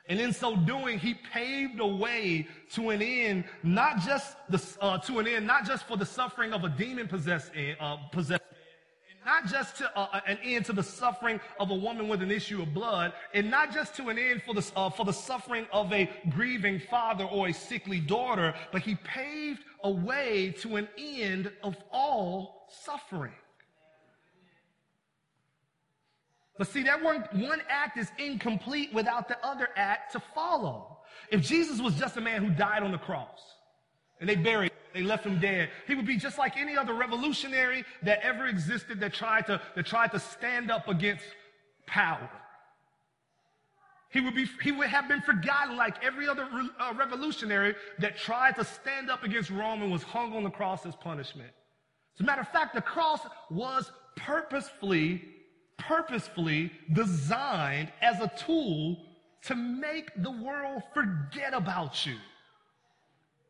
And 0.08 0.20
in 0.20 0.34
so 0.34 0.56
doing, 0.56 0.98
he 0.98 1.14
paved 1.14 1.80
a 1.80 1.86
way 1.86 2.48
to 2.74 2.90
an 2.90 3.02
end, 3.02 3.44
not 3.62 4.00
just 4.00 4.36
the, 4.50 4.60
uh, 4.82 4.98
to 4.98 5.20
an 5.20 5.28
end, 5.28 5.46
not 5.46 5.66
just 5.66 5.88
for 5.88 5.98
the 5.98 6.06
suffering 6.06 6.52
of 6.52 6.64
a 6.64 6.70
demon 6.70 7.08
possessed, 7.08 7.52
uh, 7.80 7.98
possessed 8.12 8.42
not 9.30 9.46
just 9.46 9.78
to 9.78 9.86
uh, 9.96 10.08
uh, 10.12 10.22
an 10.26 10.40
end 10.44 10.66
to 10.66 10.74
the 10.74 10.82
suffering 10.82 11.40
of 11.60 11.70
a 11.70 11.76
woman 11.76 12.08
with 12.08 12.24
an 12.24 12.32
issue 12.32 12.64
of 12.64 12.74
blood, 12.74 13.14
and 13.36 13.50
not 13.52 13.72
just 13.72 13.96
to 13.96 14.10
an 14.10 14.18
end 14.18 14.42
for 14.44 14.56
the, 14.56 14.72
uh, 14.76 14.90
for 14.90 15.06
the 15.06 15.14
suffering 15.14 15.68
of 15.72 15.94
a 15.94 16.10
grieving 16.30 16.82
father 16.90 17.26
or 17.26 17.50
a 17.50 17.54
sickly 17.54 18.00
daughter, 18.00 18.56
but 18.72 18.82
he 18.82 18.96
paved 18.96 19.60
a 19.84 19.92
way 19.92 20.52
to 20.60 20.78
an 20.78 20.88
end 20.98 21.52
of 21.62 21.76
all 21.92 22.68
suffering. 22.70 23.32
But 26.58 26.68
see, 26.68 26.84
that 26.84 27.02
one, 27.02 27.24
one 27.34 27.62
act 27.70 27.98
is 28.00 28.12
incomplete 28.18 28.92
without 28.94 29.28
the 29.28 29.38
other 29.46 29.70
act 29.76 30.12
to 30.14 30.20
follow. 30.34 30.98
If 31.32 31.42
Jesus 31.42 31.80
was 31.80 31.94
just 31.94 32.18
a 32.18 32.22
man 32.22 32.44
who 32.44 32.50
died 32.50 32.82
on 32.82 32.92
the 32.92 32.98
cross 32.98 33.40
and 34.20 34.28
they 34.28 34.36
buried 34.36 34.72
they 34.94 35.04
left 35.04 35.26
him 35.26 35.40
dead. 35.40 35.70
He 35.88 35.96
would 35.96 36.08
be 36.08 36.18
just 36.18 36.38
like 36.38 36.58
any 36.58 36.76
other 36.76 36.94
revolutionary 36.94 37.86
that 38.04 38.20
ever 38.22 38.48
existed 38.48 39.00
that 39.00 39.14
tried 39.14 39.46
to, 39.48 39.62
that 39.76 39.86
tried 39.86 40.12
to 40.12 40.20
stand 40.20 40.72
up 40.72 40.88
against 40.88 41.24
power. 41.86 42.30
He 44.12 44.22
would, 44.22 44.34
be, 44.34 44.48
he 44.64 44.72
would 44.72 44.88
have 44.88 45.08
been 45.08 45.22
forgotten 45.22 45.78
like 45.78 46.04
every 46.04 46.28
other 46.28 46.48
uh, 46.80 46.94
revolutionary 46.98 47.76
that 48.00 48.18
tried 48.18 48.56
to 48.56 48.66
stand 48.66 49.12
up 49.12 49.24
against 49.24 49.52
Rome 49.52 49.84
and 49.84 49.92
was 49.92 50.02
hung 50.02 50.34
on 50.34 50.44
the 50.44 50.50
cross 50.50 50.86
as 50.86 50.96
punishment. 50.96 51.52
As 52.16 52.22
a 52.22 52.24
matter 52.24 52.42
of 52.42 52.50
fact, 52.50 52.74
the 52.74 52.82
cross 52.82 53.22
was 53.52 53.92
purposefully, 54.16 55.24
purposefully 55.78 56.72
designed 56.94 57.92
as 58.02 58.20
a 58.20 58.32
tool 58.36 58.98
to 59.44 59.56
make 59.56 60.12
the 60.24 60.32
world 60.32 60.82
forget 60.94 61.54
about 61.54 62.06
you. 62.06 62.16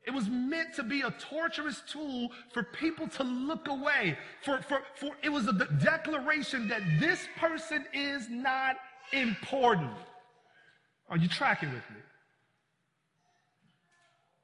It 0.09 0.15
was 0.15 0.27
meant 0.27 0.73
to 0.73 0.81
be 0.81 1.01
a 1.01 1.11
torturous 1.11 1.83
tool 1.87 2.31
for 2.51 2.63
people 2.63 3.07
to 3.09 3.23
look 3.23 3.67
away. 3.67 4.17
For, 4.41 4.59
for, 4.63 4.81
for 4.95 5.11
it 5.21 5.29
was 5.29 5.45
a 5.45 5.53
declaration 5.53 6.67
that 6.69 6.81
this 6.99 7.19
person 7.37 7.85
is 7.93 8.27
not 8.27 8.77
important. 9.13 9.93
Are 11.11 11.17
you 11.17 11.27
tracking 11.27 11.69
with 11.69 11.83
me? 11.91 12.01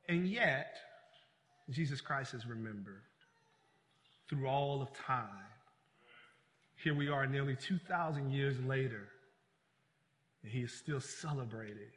And 0.07 0.27
yet, 0.27 0.75
Jesus 1.71 1.99
Christ 1.99 2.35
is 2.35 2.45
remembered 2.45 3.01
through 4.29 4.47
all 4.47 4.83
of 4.83 4.93
time. 4.93 5.49
Here 6.75 6.93
we 6.93 7.09
are 7.09 7.25
nearly 7.25 7.55
2,000 7.55 8.29
years 8.29 8.55
later, 8.67 9.07
and 10.43 10.51
he 10.51 10.59
is 10.59 10.73
still 10.73 11.01
celebrated, 11.01 11.89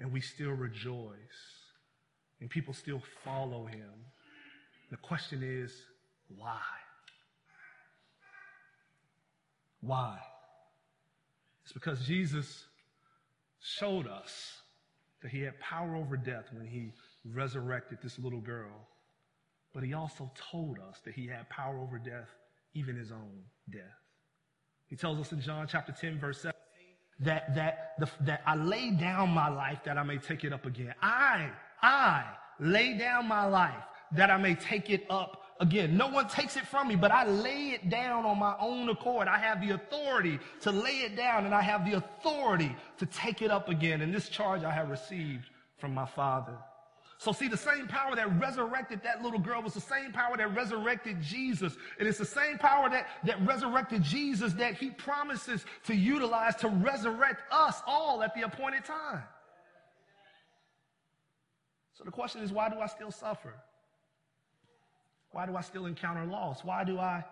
and 0.00 0.12
we 0.12 0.20
still 0.20 0.50
rejoice 0.50 1.67
and 2.40 2.48
people 2.48 2.74
still 2.74 3.02
follow 3.24 3.66
him. 3.66 3.90
The 4.90 4.96
question 4.96 5.42
is, 5.42 5.72
why? 6.36 6.60
Why? 9.80 10.18
It's 11.64 11.72
because 11.72 12.04
Jesus 12.06 12.64
showed 13.60 14.06
us 14.06 14.54
that 15.22 15.30
he 15.30 15.40
had 15.40 15.58
power 15.60 15.96
over 15.96 16.16
death 16.16 16.46
when 16.52 16.66
he 16.66 16.92
resurrected 17.24 17.98
this 18.02 18.18
little 18.18 18.40
girl. 18.40 18.88
But 19.74 19.82
he 19.82 19.92
also 19.92 20.30
told 20.50 20.78
us 20.78 21.00
that 21.04 21.14
he 21.14 21.26
had 21.26 21.48
power 21.50 21.78
over 21.78 21.98
death, 21.98 22.28
even 22.74 22.96
his 22.96 23.12
own 23.12 23.42
death. 23.70 23.82
He 24.86 24.96
tells 24.96 25.18
us 25.18 25.32
in 25.32 25.40
John 25.40 25.66
chapter 25.70 25.92
10, 25.92 26.18
verse 26.18 26.40
17, 26.40 26.54
that, 27.20 27.54
that, 27.54 27.92
the, 27.98 28.08
that 28.24 28.42
I 28.46 28.56
lay 28.56 28.90
down 28.90 29.30
my 29.30 29.48
life 29.48 29.80
that 29.84 29.98
I 29.98 30.02
may 30.02 30.18
take 30.18 30.44
it 30.44 30.52
up 30.52 30.64
again. 30.64 30.94
I 31.02 31.50
I 31.82 32.24
lay 32.60 32.96
down 32.96 33.28
my 33.28 33.46
life 33.46 33.84
that 34.12 34.30
I 34.30 34.36
may 34.36 34.54
take 34.54 34.90
it 34.90 35.04
up 35.10 35.42
again. 35.60 35.96
No 35.96 36.08
one 36.08 36.28
takes 36.28 36.56
it 36.56 36.66
from 36.66 36.88
me, 36.88 36.96
but 36.96 37.10
I 37.10 37.26
lay 37.26 37.70
it 37.70 37.90
down 37.90 38.24
on 38.24 38.38
my 38.38 38.54
own 38.60 38.88
accord. 38.88 39.28
I 39.28 39.38
have 39.38 39.60
the 39.60 39.74
authority 39.74 40.38
to 40.62 40.70
lay 40.70 40.98
it 40.98 41.16
down 41.16 41.44
and 41.44 41.54
I 41.54 41.62
have 41.62 41.84
the 41.84 41.96
authority 41.96 42.74
to 42.98 43.06
take 43.06 43.42
it 43.42 43.50
up 43.50 43.68
again. 43.68 44.00
And 44.00 44.14
this 44.14 44.28
charge 44.28 44.62
I 44.62 44.70
have 44.70 44.88
received 44.88 45.44
from 45.76 45.94
my 45.94 46.06
Father. 46.06 46.54
So 47.20 47.32
see, 47.32 47.48
the 47.48 47.56
same 47.56 47.88
power 47.88 48.14
that 48.14 48.40
resurrected 48.40 49.02
that 49.02 49.22
little 49.22 49.40
girl 49.40 49.60
was 49.60 49.74
the 49.74 49.80
same 49.80 50.12
power 50.12 50.36
that 50.36 50.54
resurrected 50.54 51.20
Jesus. 51.20 51.76
And 51.98 52.06
it's 52.06 52.18
the 52.18 52.24
same 52.24 52.58
power 52.58 52.88
that, 52.90 53.08
that 53.24 53.44
resurrected 53.44 54.04
Jesus 54.04 54.52
that 54.54 54.74
he 54.74 54.90
promises 54.90 55.64
to 55.86 55.96
utilize 55.96 56.54
to 56.56 56.68
resurrect 56.68 57.42
us 57.50 57.82
all 57.88 58.22
at 58.22 58.36
the 58.36 58.42
appointed 58.42 58.84
time. 58.84 59.24
So 61.98 62.04
the 62.04 62.12
question 62.12 62.42
is, 62.42 62.52
why 62.52 62.68
do 62.68 62.78
I 62.78 62.86
still 62.86 63.10
suffer? 63.10 63.52
Why 65.32 65.46
do 65.46 65.56
I 65.56 65.62
still 65.62 65.86
encounter 65.86 66.24
loss? 66.24 66.62
Why 66.62 66.84
do 66.84 67.00
I 67.00 67.24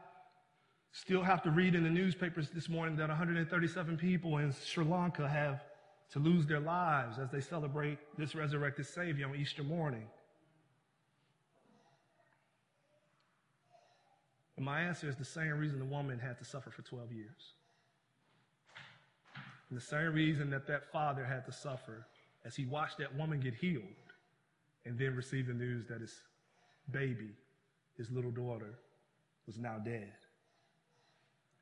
still 0.91 1.23
have 1.23 1.41
to 1.45 1.53
read 1.53 1.77
in 1.77 1.85
the 1.85 1.91
newspapers 1.91 2.51
this 2.51 2.69
morning 2.69 2.97
that 2.97 3.09
137 3.09 3.97
people 3.97 4.39
in 4.39 4.53
Sri 4.53 4.85
Lanka 4.85 5.29
have 5.29 5.63
to 6.11 6.19
lose 6.19 6.47
their 6.47 6.59
lives 6.59 7.21
as 7.21 7.31
they 7.31 7.41
celebrate 7.41 7.99
this 8.19 8.35
resurrected 8.35 8.87
Savior 8.87 9.29
on 9.29 9.37
Easter 9.37 9.63
morning? 9.63 10.09
And 14.57 14.65
my 14.65 14.81
answer 14.81 15.09
is 15.09 15.15
the 15.15 15.25
same 15.25 15.53
reason 15.59 15.79
the 15.79 15.85
woman 15.85 16.19
had 16.19 16.39
to 16.39 16.45
suffer 16.45 16.71
for 16.71 16.83
12 16.83 17.13
years. 17.13 17.53
And 19.71 19.79
the 19.79 19.85
same 19.85 20.13
reason 20.13 20.51
that 20.51 20.67
that 20.67 20.91
father 20.91 21.25
had 21.25 21.47
to 21.47 21.53
suffer 21.53 22.05
as 22.45 22.57
he 22.57 22.65
watched 22.65 22.99
that 22.99 23.15
woman 23.15 23.39
get 23.39 23.55
healed 23.55 23.85
and 24.87 24.99
then 24.99 25.15
received 25.17 25.49
the 25.49 25.55
news 25.55 25.87
that 25.89 26.01
his 26.01 26.15
baby, 26.91 27.31
his 27.99 28.11
little 28.11 28.31
daughter, 28.31 28.79
was 29.47 29.59
now 29.59 29.79
dead. 29.85 30.13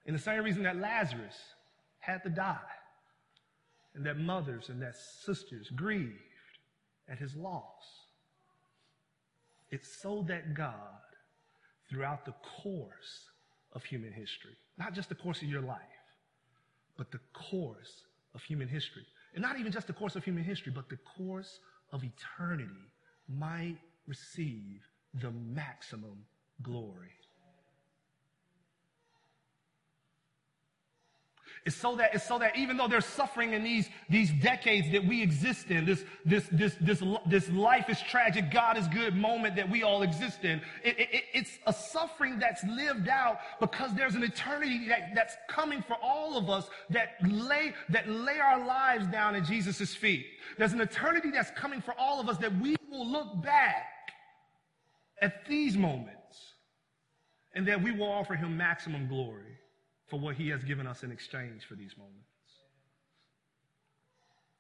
And 0.06 0.14
the 0.14 0.20
same 0.20 0.44
reason 0.44 0.62
that 0.64 0.76
Lazarus 0.76 1.34
had 1.98 2.22
to 2.24 2.28
die, 2.28 2.58
and 3.94 4.04
that 4.04 4.18
mothers 4.18 4.68
and 4.68 4.82
that 4.82 4.94
sisters 4.96 5.70
grieved 5.74 6.12
at 7.08 7.18
his 7.18 7.34
loss. 7.34 7.62
It's 9.70 9.88
so 10.02 10.24
that 10.28 10.54
God, 10.54 10.74
throughout 11.88 12.26
the 12.26 12.34
course 12.62 13.30
of 13.72 13.82
human 13.84 14.12
history, 14.12 14.56
not 14.78 14.92
just 14.92 15.08
the 15.08 15.14
course 15.14 15.40
of 15.40 15.48
your 15.48 15.62
life, 15.62 15.80
but 16.98 17.10
the 17.10 17.20
course 17.32 18.04
of 18.34 18.42
human 18.42 18.68
history, 18.68 19.06
and 19.34 19.42
not 19.42 19.58
even 19.58 19.72
just 19.72 19.86
the 19.86 19.92
course 19.92 20.14
of 20.14 20.24
human 20.24 20.44
history, 20.44 20.72
but 20.74 20.88
the 20.88 20.98
course 21.16 21.60
of 21.92 22.02
eternity, 22.04 22.68
might 23.28 23.78
receive 24.06 24.86
the 25.14 25.30
maximum 25.30 26.24
glory. 26.62 27.12
It's 31.66 31.76
so 31.76 31.96
that, 31.96 32.14
it's 32.14 32.28
so 32.28 32.38
that 32.40 32.58
even 32.58 32.76
though 32.76 32.88
there's 32.88 33.06
suffering 33.06 33.54
in 33.54 33.64
these, 33.64 33.88
these 34.10 34.30
decades 34.42 34.92
that 34.92 35.02
we 35.02 35.22
exist 35.22 35.70
in, 35.70 35.86
this, 35.86 36.04
this, 36.26 36.46
this, 36.52 36.76
this, 36.78 37.02
this 37.26 37.48
life 37.48 37.88
is 37.88 37.98
tragic, 38.02 38.50
God 38.50 38.76
is 38.76 38.86
good 38.88 39.16
moment 39.16 39.56
that 39.56 39.70
we 39.70 39.82
all 39.82 40.02
exist 40.02 40.44
in, 40.44 40.60
it, 40.82 40.98
it, 40.98 41.24
it's 41.32 41.58
a 41.66 41.72
suffering 41.72 42.38
that's 42.38 42.62
lived 42.64 43.08
out 43.08 43.38
because 43.60 43.94
there's 43.94 44.14
an 44.14 44.22
eternity 44.22 44.88
that, 44.88 45.14
that's 45.14 45.36
coming 45.48 45.82
for 45.82 45.96
all 46.02 46.36
of 46.36 46.50
us 46.50 46.68
that 46.90 47.16
lay, 47.26 47.72
that 47.88 48.10
lay 48.10 48.38
our 48.38 48.66
lives 48.66 49.06
down 49.06 49.34
at 49.34 49.44
Jesus' 49.44 49.94
feet. 49.94 50.26
There's 50.58 50.74
an 50.74 50.82
eternity 50.82 51.30
that's 51.30 51.50
coming 51.52 51.80
for 51.80 51.94
all 51.98 52.20
of 52.20 52.28
us 52.28 52.36
that 52.38 52.54
we 52.60 52.76
will 52.90 53.10
look 53.10 53.42
back 53.42 53.86
at 55.22 55.46
these 55.46 55.78
moments 55.78 56.12
and 57.54 57.66
that 57.68 57.82
we 57.82 57.90
will 57.90 58.12
offer 58.12 58.34
him 58.34 58.54
maximum 58.54 59.08
glory 59.08 59.56
for 60.06 60.18
what 60.18 60.36
he 60.36 60.48
has 60.48 60.62
given 60.64 60.86
us 60.86 61.02
in 61.02 61.10
exchange 61.10 61.64
for 61.64 61.74
these 61.74 61.96
moments. 61.96 62.28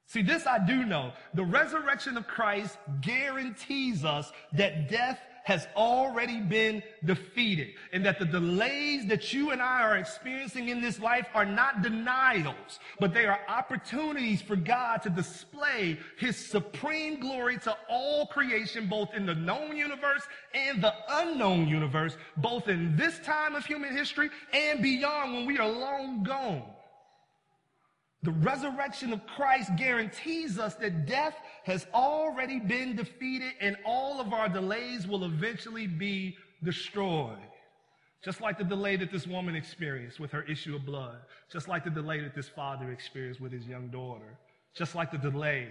See, 0.06 0.22
this 0.22 0.46
I 0.46 0.64
do 0.64 0.84
know. 0.84 1.12
The 1.34 1.44
resurrection 1.44 2.16
of 2.16 2.26
Christ 2.26 2.78
guarantees 3.00 4.04
us 4.04 4.32
that 4.52 4.88
death 4.88 5.18
has 5.44 5.68
already 5.76 6.40
been 6.40 6.82
defeated 7.04 7.68
and 7.92 8.04
that 8.04 8.18
the 8.18 8.24
delays 8.24 9.06
that 9.06 9.32
you 9.32 9.50
and 9.50 9.62
I 9.62 9.82
are 9.82 9.96
experiencing 9.96 10.70
in 10.70 10.80
this 10.80 10.98
life 10.98 11.26
are 11.34 11.44
not 11.44 11.82
denials, 11.82 12.80
but 12.98 13.14
they 13.14 13.26
are 13.26 13.38
opportunities 13.46 14.40
for 14.40 14.56
God 14.56 15.02
to 15.02 15.10
display 15.10 15.98
his 16.18 16.36
supreme 16.36 17.20
glory 17.20 17.58
to 17.58 17.76
all 17.88 18.26
creation, 18.26 18.88
both 18.88 19.12
in 19.14 19.26
the 19.26 19.34
known 19.34 19.76
universe 19.76 20.22
and 20.54 20.82
the 20.82 20.94
unknown 21.08 21.68
universe, 21.68 22.16
both 22.38 22.68
in 22.68 22.96
this 22.96 23.18
time 23.20 23.54
of 23.54 23.66
human 23.66 23.94
history 23.94 24.30
and 24.52 24.82
beyond 24.82 25.34
when 25.34 25.46
we 25.46 25.58
are 25.58 25.68
long 25.68 26.22
gone. 26.22 26.62
The 28.24 28.32
resurrection 28.32 29.12
of 29.12 29.26
Christ 29.26 29.76
guarantees 29.76 30.58
us 30.58 30.74
that 30.76 31.04
death 31.04 31.36
has 31.64 31.86
already 31.92 32.58
been 32.58 32.96
defeated 32.96 33.52
and 33.60 33.76
all 33.84 34.18
of 34.18 34.32
our 34.32 34.48
delays 34.48 35.06
will 35.06 35.24
eventually 35.24 35.86
be 35.86 36.38
destroyed. 36.62 37.36
Just 38.24 38.40
like 38.40 38.56
the 38.56 38.64
delay 38.64 38.96
that 38.96 39.12
this 39.12 39.26
woman 39.26 39.54
experienced 39.54 40.18
with 40.18 40.30
her 40.30 40.42
issue 40.44 40.74
of 40.74 40.86
blood. 40.86 41.18
Just 41.52 41.68
like 41.68 41.84
the 41.84 41.90
delay 41.90 42.22
that 42.22 42.34
this 42.34 42.48
father 42.48 42.90
experienced 42.90 43.42
with 43.42 43.52
his 43.52 43.66
young 43.66 43.88
daughter. 43.88 44.38
Just 44.74 44.94
like 44.94 45.12
the 45.12 45.18
delay 45.18 45.68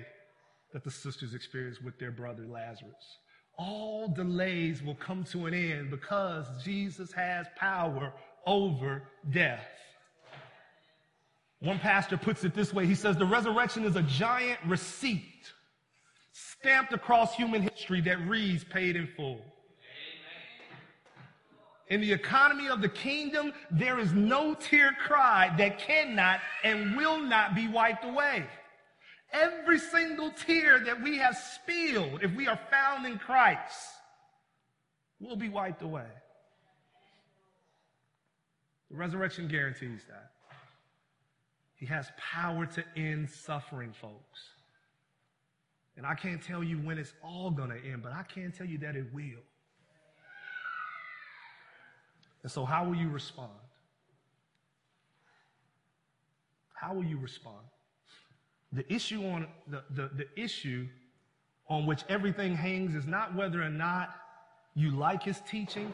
that 0.74 0.84
the 0.84 0.92
sisters 0.92 1.34
experienced 1.34 1.84
with 1.84 1.98
their 1.98 2.12
brother 2.12 2.46
Lazarus. 2.46 3.18
All 3.58 4.08
delays 4.08 4.84
will 4.84 4.96
come 4.96 5.24
to 5.26 5.48
an 5.48 5.56
end 5.56 5.90
because 5.90 6.46
Jesus 6.64 7.12
has 7.14 7.48
power 7.58 8.14
over 8.46 9.02
death. 9.32 9.66
One 11.64 11.80
pastor 11.80 12.18
puts 12.18 12.44
it 12.44 12.54
this 12.54 12.74
way. 12.74 12.86
He 12.86 12.94
says 12.94 13.16
the 13.16 13.26
resurrection 13.26 13.86
is 13.86 13.96
a 13.96 14.02
giant 14.02 14.60
receipt 14.68 15.54
stamped 16.34 16.92
across 16.92 17.34
human 17.36 17.62
history 17.62 18.02
that 18.02 18.20
reads 18.28 18.66
paid 18.66 18.98
in 18.98 19.08
full. 19.16 19.40
In 21.88 22.02
the 22.02 22.12
economy 22.12 22.68
of 22.68 22.82
the 22.82 22.90
kingdom, 22.90 23.54
there 23.72 23.98
is 23.98 24.12
no 24.12 24.56
tear 24.56 24.92
cried 25.06 25.58
that 25.58 25.80
cannot 25.80 26.42
and 26.66 26.98
will 26.98 27.20
not 27.20 27.56
be 27.56 27.70
wiped 27.70 28.04
away. 28.04 28.46
Every 29.32 29.80
single 29.80 30.32
tear 30.32 30.80
that 30.84 31.02
we 31.02 31.18
have 31.20 31.38
spilled, 31.38 32.24
if 32.24 32.36
we 32.36 32.46
are 32.46 32.60
found 32.70 33.06
in 33.06 33.18
Christ, 33.18 33.78
will 35.22 35.38
be 35.38 35.48
wiped 35.48 35.82
away. 35.82 36.12
The 38.92 38.98
resurrection 38.98 39.48
guarantees 39.48 40.02
that. 40.10 40.33
He 41.84 41.88
has 41.88 42.10
power 42.18 42.66
to 42.66 42.84
end 42.96 43.30
suffering, 43.30 43.92
folks. 43.92 44.40
And 45.98 46.06
I 46.06 46.16
can't 46.16 46.42
tell 46.42 46.64
you 46.64 46.78
when 46.78 46.98
it's 46.98 47.12
all 47.22 47.52
going 47.52 47.72
to 47.72 47.76
end, 47.76 48.02
but 48.02 48.14
I 48.14 48.24
can 48.24 48.54
tell 48.54 48.66
you 48.66 48.78
that 48.78 48.96
it 48.96 49.14
will. 49.14 49.44
And 52.42 52.50
so, 52.50 52.64
how 52.64 52.86
will 52.86 52.96
you 52.96 53.10
respond? 53.10 53.52
How 56.74 56.94
will 56.94 57.04
you 57.04 57.18
respond? 57.18 57.66
The 58.72 58.90
issue 58.90 59.28
on 59.28 59.48
the, 59.68 59.84
the, 59.90 60.10
the 60.16 60.42
issue 60.42 60.88
on 61.68 61.86
which 61.86 62.06
everything 62.08 62.56
hangs 62.56 62.96
is 62.96 63.08
not 63.08 63.36
whether 63.36 63.62
or 63.62 63.70
not 63.70 64.16
you 64.74 64.92
like 64.92 65.22
his 65.22 65.42
teaching, 65.42 65.94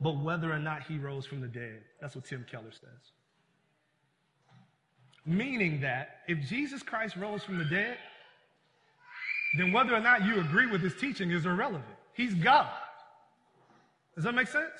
but 0.00 0.22
whether 0.22 0.52
or 0.52 0.60
not 0.60 0.84
he 0.84 0.96
rose 0.96 1.26
from 1.26 1.40
the 1.40 1.48
dead. 1.48 1.80
That's 2.00 2.14
what 2.14 2.24
Tim 2.24 2.46
Keller 2.48 2.70
says. 2.70 3.10
Meaning 5.24 5.80
that 5.82 6.20
if 6.26 6.40
Jesus 6.48 6.82
Christ 6.82 7.16
rose 7.16 7.44
from 7.44 7.58
the 7.58 7.64
dead, 7.64 7.96
then 9.56 9.72
whether 9.72 9.94
or 9.94 10.00
not 10.00 10.24
you 10.24 10.40
agree 10.40 10.66
with 10.66 10.80
his 10.80 10.94
teaching 10.96 11.30
is 11.30 11.46
irrelevant. 11.46 11.84
He's 12.14 12.34
God. 12.34 12.70
Does 14.14 14.24
that 14.24 14.34
make 14.34 14.48
sense? 14.48 14.70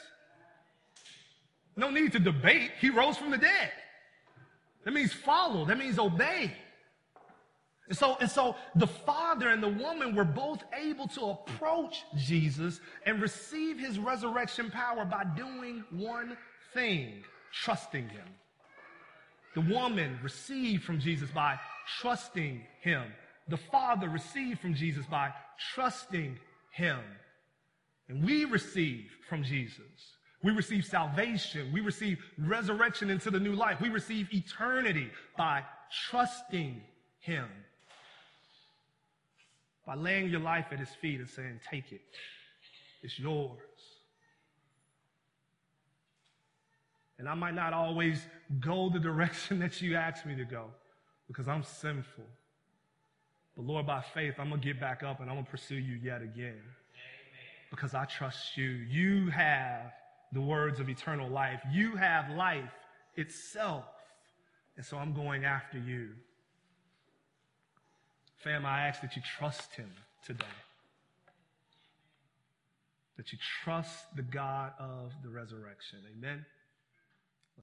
No 1.76 1.90
need 1.90 2.12
to 2.12 2.18
debate. 2.18 2.72
He 2.80 2.90
rose 2.90 3.16
from 3.16 3.30
the 3.30 3.38
dead. 3.38 3.72
That 4.84 4.92
means 4.92 5.12
follow. 5.12 5.64
That 5.64 5.78
means 5.78 5.98
obey. 5.98 6.52
And 7.88 7.96
so, 7.96 8.16
and 8.20 8.30
so 8.30 8.56
the 8.74 8.86
father 8.86 9.48
and 9.48 9.62
the 9.62 9.68
woman 9.68 10.14
were 10.14 10.24
both 10.24 10.62
able 10.74 11.08
to 11.08 11.20
approach 11.26 12.04
Jesus 12.16 12.80
and 13.06 13.20
receive 13.20 13.78
his 13.78 13.98
resurrection 13.98 14.70
power 14.70 15.04
by 15.04 15.24
doing 15.36 15.84
one 15.90 16.36
thing, 16.74 17.22
trusting 17.52 18.08
him. 18.08 18.26
The 19.54 19.60
woman 19.60 20.18
received 20.22 20.84
from 20.84 21.00
Jesus 21.00 21.30
by 21.30 21.58
trusting 22.00 22.62
him. 22.80 23.04
The 23.48 23.56
father 23.56 24.08
received 24.08 24.60
from 24.60 24.74
Jesus 24.74 25.04
by 25.06 25.30
trusting 25.74 26.38
him. 26.72 26.98
And 28.08 28.24
we 28.24 28.44
receive 28.44 29.10
from 29.28 29.42
Jesus. 29.42 30.16
We 30.42 30.52
receive 30.52 30.84
salvation. 30.84 31.70
We 31.72 31.80
receive 31.80 32.18
resurrection 32.38 33.10
into 33.10 33.30
the 33.30 33.40
new 33.40 33.54
life. 33.54 33.80
We 33.80 33.90
receive 33.90 34.28
eternity 34.32 35.10
by 35.36 35.62
trusting 36.08 36.80
him 37.20 37.46
by 39.86 39.94
laying 39.94 40.30
your 40.30 40.40
life 40.40 40.66
at 40.70 40.78
his 40.78 40.90
feet 41.00 41.20
and 41.20 41.28
saying, 41.28 41.60
Take 41.70 41.92
it. 41.92 42.00
It's 43.02 43.18
yours. 43.18 43.58
And 47.18 47.28
I 47.28 47.34
might 47.34 47.54
not 47.54 47.72
always 47.72 48.20
go 48.60 48.88
the 48.88 48.98
direction 48.98 49.58
that 49.60 49.80
you 49.80 49.96
ask 49.96 50.26
me 50.26 50.34
to 50.36 50.44
go 50.44 50.66
because 51.28 51.48
I'm 51.48 51.62
sinful. 51.62 52.24
But 53.56 53.64
Lord, 53.64 53.86
by 53.86 54.02
faith, 54.14 54.34
I'm 54.38 54.48
going 54.48 54.60
to 54.60 54.66
get 54.66 54.80
back 54.80 55.02
up 55.02 55.20
and 55.20 55.28
I'm 55.28 55.36
going 55.36 55.44
to 55.44 55.50
pursue 55.50 55.76
you 55.76 55.96
yet 56.02 56.22
again 56.22 56.60
because 57.70 57.94
I 57.94 58.04
trust 58.04 58.56
you. 58.56 58.66
You 58.66 59.30
have 59.30 59.92
the 60.32 60.40
words 60.40 60.80
of 60.80 60.88
eternal 60.88 61.28
life, 61.28 61.60
you 61.70 61.96
have 61.96 62.30
life 62.30 62.70
itself. 63.16 63.84
And 64.76 64.84
so 64.84 64.96
I'm 64.96 65.12
going 65.12 65.44
after 65.44 65.78
you. 65.78 66.10
Fam, 68.38 68.64
I 68.64 68.88
ask 68.88 69.00
that 69.02 69.14
you 69.14 69.22
trust 69.38 69.74
him 69.74 69.90
today. 70.24 70.44
That 73.16 73.32
you 73.32 73.38
trust 73.62 74.16
the 74.16 74.22
God 74.22 74.72
of 74.80 75.12
the 75.22 75.28
resurrection. 75.28 75.98
Amen. 76.16 76.44